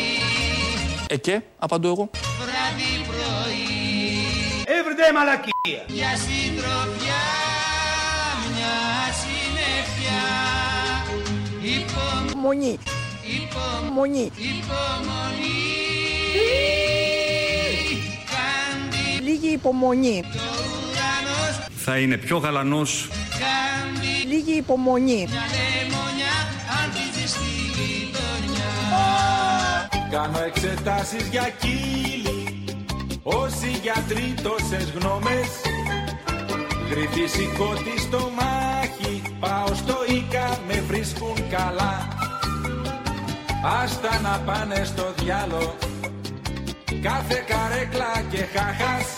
[1.08, 2.10] Ε και, απαντώ εγώ.
[2.40, 3.66] Βράδυ πρωί
[4.78, 5.84] Everyday μαλακία.
[5.88, 7.24] Για συντροφιά
[8.52, 8.76] μια
[9.20, 10.24] συννεφιά
[11.62, 12.80] Υπομονή.
[13.38, 14.32] Υπομονή.
[14.38, 14.96] Υπομονή
[15.36, 15.75] Κάντι
[19.24, 20.24] Λίγη υπομονή.
[20.26, 23.08] ουρανός Θα είναι πιο γαλανός.
[23.42, 25.28] Κάντι Λίγη υπομονή.
[25.30, 26.36] μια λεμονιά
[26.78, 28.72] αν τη ζεστή γειτονιά
[30.12, 32.66] Κάνω εξετάσεις για κύλι
[33.24, 35.48] Όσοι γιατροί τόσες γνώμες.
[36.90, 39.22] Γρυφή σηκώτη στο μάχη.
[39.40, 42.08] Πάω στο Ίκα με βρίσκουν καλά.
[43.84, 45.76] Άστα να πάνε στο διάλο
[47.10, 49.18] Κάθε καρέκλα και χάχας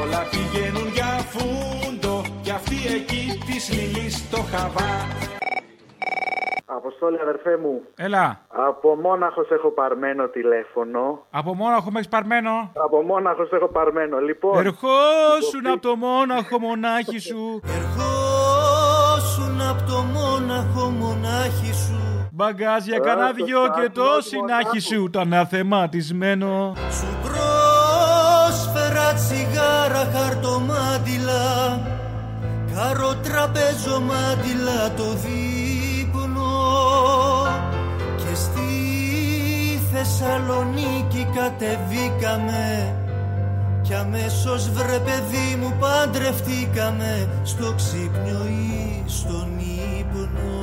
[0.00, 4.92] Όλα πηγαίνουν για φούντο Κι αυτή εκεί της λιλής το χαβά
[6.70, 7.82] Αποστόλη, αδερφέ μου.
[7.96, 8.40] Έλα.
[8.48, 11.26] Από μόναχος έχω παρμένο τηλέφωνο.
[11.30, 14.18] Από μόναχο με έχεις παρμένο; Από μόναχος έχω παρμένο.
[14.18, 14.56] Λοιπόν.
[14.58, 17.60] Ερχόσουν από το μόναχο μονάχη σου.
[17.78, 21.87] Ερχόσουν από το μόναχο μονάχη σου.
[22.38, 26.76] Μπαγκάζια κανένα δυο και το συνάχη σου το αναθεμάτισμένο.
[26.90, 31.44] Σου πρόσφερα τσιγάρα χαρτομάτιλα.
[32.74, 36.50] Καροτραπέζο μάντιλα το δείπνο.
[38.16, 38.70] Και στη
[39.92, 42.94] Θεσσαλονίκη κατεβήκαμε.
[43.82, 49.48] Κι αμέσως βρε παιδί μου παντρευτήκαμε Στο ξύπνιο ή στον
[49.98, 50.57] ύπνο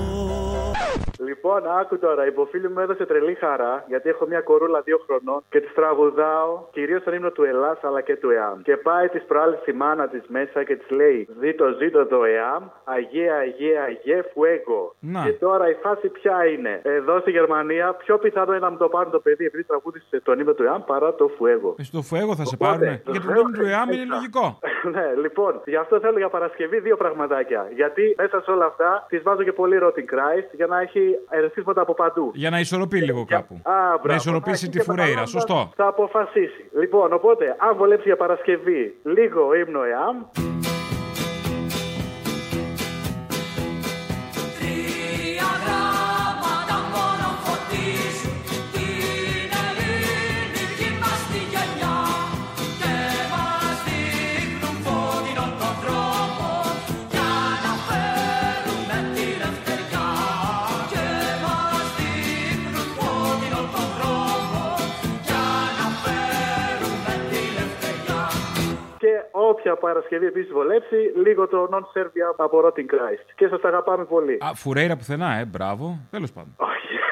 [1.20, 2.24] Λοιπόν, άκου τώρα.
[2.26, 6.63] Η υποφίλη μου έδωσε τρελή χαρά γιατί έχω μια κορούλα δύο χρονών και τη τραγουδάω
[6.72, 8.61] κυρίως τον ύμνο του Ελλάς αλλά και του ΕΑΜ.
[8.61, 12.63] Και πάει της προάλλης στη μάνα της μέσα και της λέει: Ζήτω, ζήτω το ΕΑΜ,
[12.84, 14.95] Αγία, Αγία, Αγία, Φουέγκο.
[14.99, 15.24] Να.
[15.24, 18.88] Και τώρα η φάση ποια είναι; Εδώ στη Γερμανία, πιο πιθανό είναι να μου το
[18.88, 21.76] πάρουν το παιδί επειδή τραγούδισε τον ύμνο του ΕΑΜ παρά το Φουέγκο.
[21.80, 23.01] Ε, Στο φουέγο θα σε Οπότε, πάρουνε.
[23.05, 24.16] το Για τον φουέγο νόμο του ΕΑΜ είναι έξα.
[24.16, 24.59] λογικό.
[24.95, 27.68] ναι, λοιπόν, γι' αυτό θέλω για Παρασκευή δύο πραγματάκια.
[27.76, 31.82] Γιατί μέσα σε όλα αυτά της βάζω και πολύ Rotting Christ για να έχει ερεθίσματα
[31.82, 32.32] από παντού.
[32.34, 33.53] Για να ισορροπεί λίγο κάπου.
[33.64, 34.08] Α, μπράβο.
[34.08, 35.72] Να ισορροπήσει Α, τη και φουρέιρα, παρόλα σωστό.
[35.76, 36.66] Θα αποφασίσει.
[36.80, 40.18] Λοιπόν, οπότε, αν βολέψει για Παρασκευή λίγο ύμνο ΕΑΜ.
[69.56, 73.28] Όποια Παρασκευή επίσης βολέψει, λίγο το Non Serbia από Rotting Christ.
[73.36, 74.38] Και σας αγαπάμε πολύ.
[74.41, 75.99] Α, φουρέιρα πουθενά, ε, μπράβο.
[76.12, 76.56] Τέλος πάντων.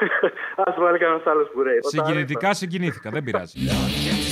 [0.64, 1.78] Α βάλει κανένας άλλος που ρέει.
[1.80, 3.58] Συγκινητικά συγκινήθηκα, δεν πειράζει.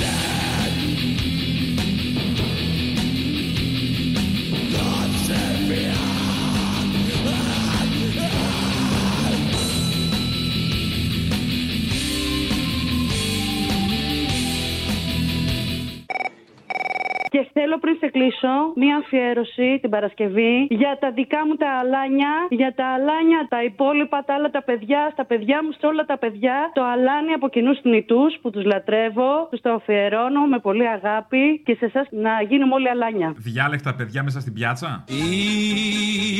[17.42, 22.32] Και θέλω πριν σε κλείσω μία αφιέρωση την Παρασκευή για τα δικά μου τα αλάνια,
[22.50, 26.18] για τα αλάνια, τα υπόλοιπα, τα άλλα τα παιδιά, στα παιδιά μου, σε όλα τα
[26.18, 26.70] παιδιά.
[26.74, 31.74] Το αλάνι από κοινούς θνητούς που τους λατρεύω, τους το αφιερώνω με πολύ αγάπη και
[31.74, 33.34] σε εσάς να γίνουμε όλοι αλάνια.
[33.36, 35.04] Διάλεκτα παιδιά μέσα στην πιάτσα.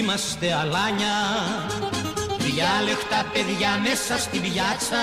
[0.00, 1.14] Είμαστε αλάνια
[2.48, 5.02] Διάλεκτα παιδιά μέσα στην πιάτσα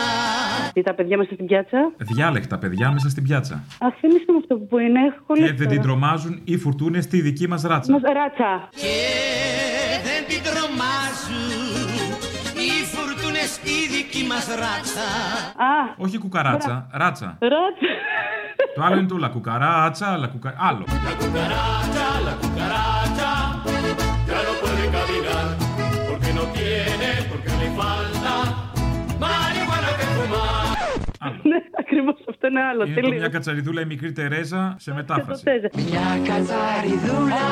[0.74, 3.64] Τι τα παιδιά μέσα στην πιάτσα; Διάλεκτα παιδιά μέσα στην πιάτσα.
[3.80, 5.54] Αφήνιστε με αυτό που είναι, έχω Και κολλήσει.
[5.54, 7.92] δεν την τρομάζουν οι φουρτούνες στη δική μας ράτσα.
[7.92, 8.52] Μας ράτσα.
[8.82, 8.96] Και
[10.08, 11.48] δεν την τρομάζουν
[12.66, 15.08] Οι φουρτούνες στη δική μας ράτσα
[15.70, 17.38] Α, Όχι κουκαράτσα, ράτσα.
[17.40, 17.88] ράτσα.
[18.76, 20.54] Το άλλο είναι το λακουκαράτσα, λακουκα...
[20.60, 20.84] άλλο.
[21.22, 23.79] cucaracha, la
[27.76, 28.19] fun.
[31.44, 32.84] Ναι, ακριβώς αυτό είναι άλλο.
[32.84, 33.20] Είναι το τελείως.
[33.20, 35.44] μια κατσαριδούλα η μικρή Τερέζα σε μετάφραση.
[35.90, 37.46] Μια κατσαριδούλα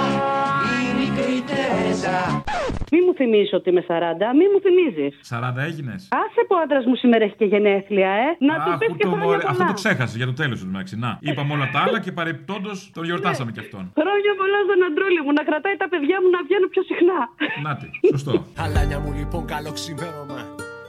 [0.88, 2.44] η μικρή Τερέζα
[2.92, 3.92] Μη μου θυμίζεις ότι είμαι 40,
[4.40, 5.14] μη μου θυμίζεις.
[5.30, 6.00] 40 έγινες.
[6.24, 8.28] Άσε που ο άντρας μου σήμερα έχει και γενέθλια, ε.
[8.48, 9.44] Να του πεις και χρόνια πολλά.
[9.52, 10.96] Αυτό το ξέχασε για το τέλος του μεταξύ.
[11.06, 13.84] Να, είπαμε όλα τα άλλα και παρεπτόντω τον γιορτάσαμε κι αυτόν.
[14.02, 17.20] Χρόνια πολλά στον αντρούλη μου, να κρατάει τα παιδιά μου να βγαίνουν πιο συχνά.
[17.66, 18.34] Νάτι, σωστό.
[18.64, 20.40] Αλάνια μου λοιπόν καλό ξημέρωμα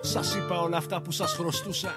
[0.00, 1.90] Σας είπα όλα αυτά που σας χρωστούσα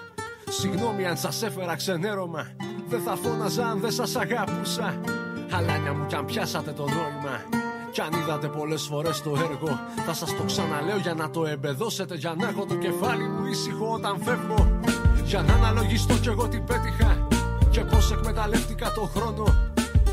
[0.60, 2.48] Συγγνώμη αν σας έφερα ξενέρωμα.
[2.90, 5.00] Δεν θα φώναζα αν δεν σας αγάπουσα
[5.52, 7.36] Αλάνια μου κι αν πιάσατε το νόημα.
[7.92, 12.16] Κι αν είδατε πολλές φορές το έργο Θα σας το ξαναλέω για να το εμπεδώσετε
[12.16, 14.80] Για να έχω το κεφάλι μου ήσυχο όταν φεύγω.
[15.26, 17.28] Για να αναλογιστώ κι εγώ τι πέτυχα
[17.70, 19.44] Και πως εκμεταλλεύτηκα το χρόνο.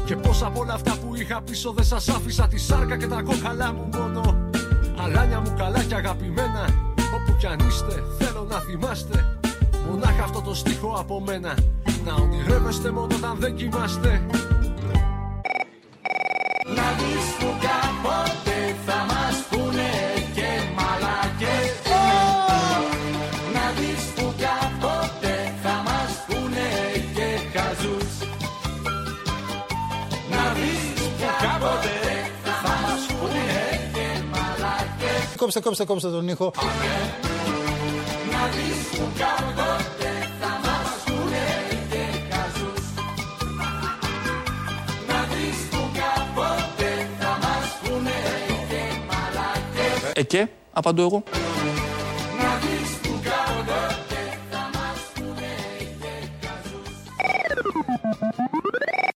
[0.04, 3.22] Και πως από όλα αυτά που είχα πίσω δεν σας άφησα Τη σάρκα και τα
[3.22, 4.48] κόκαλά μου μόνο.
[5.02, 6.64] Αλάνια μου καλά και αγαπημένα
[7.14, 9.37] Όπου κι αν είστε θέλω να θυμάστε
[9.88, 11.54] Μονάχα αυτό το στίχο από μένα.
[12.04, 14.26] Να ονειρεύεστε μόνο όταν δεν κοιμάστε.
[16.76, 19.90] Να δεις που κάποτε θα μας πούνε
[20.34, 21.72] και μαλάκες.
[23.54, 26.68] Να δεις που κάποτε θα μας πούνε
[27.14, 28.10] και χαζούς.
[30.30, 31.08] Να δεις που
[31.42, 31.96] κάποτε
[32.44, 33.46] θα μας πούνε
[33.94, 35.36] και μαλάκες.
[35.36, 36.52] Κόψτε, κόψτε, κόψτε τον ήχο.
[38.32, 39.67] Να δεις που κάποτε
[50.18, 51.22] Ε και, απαντώ εγώ.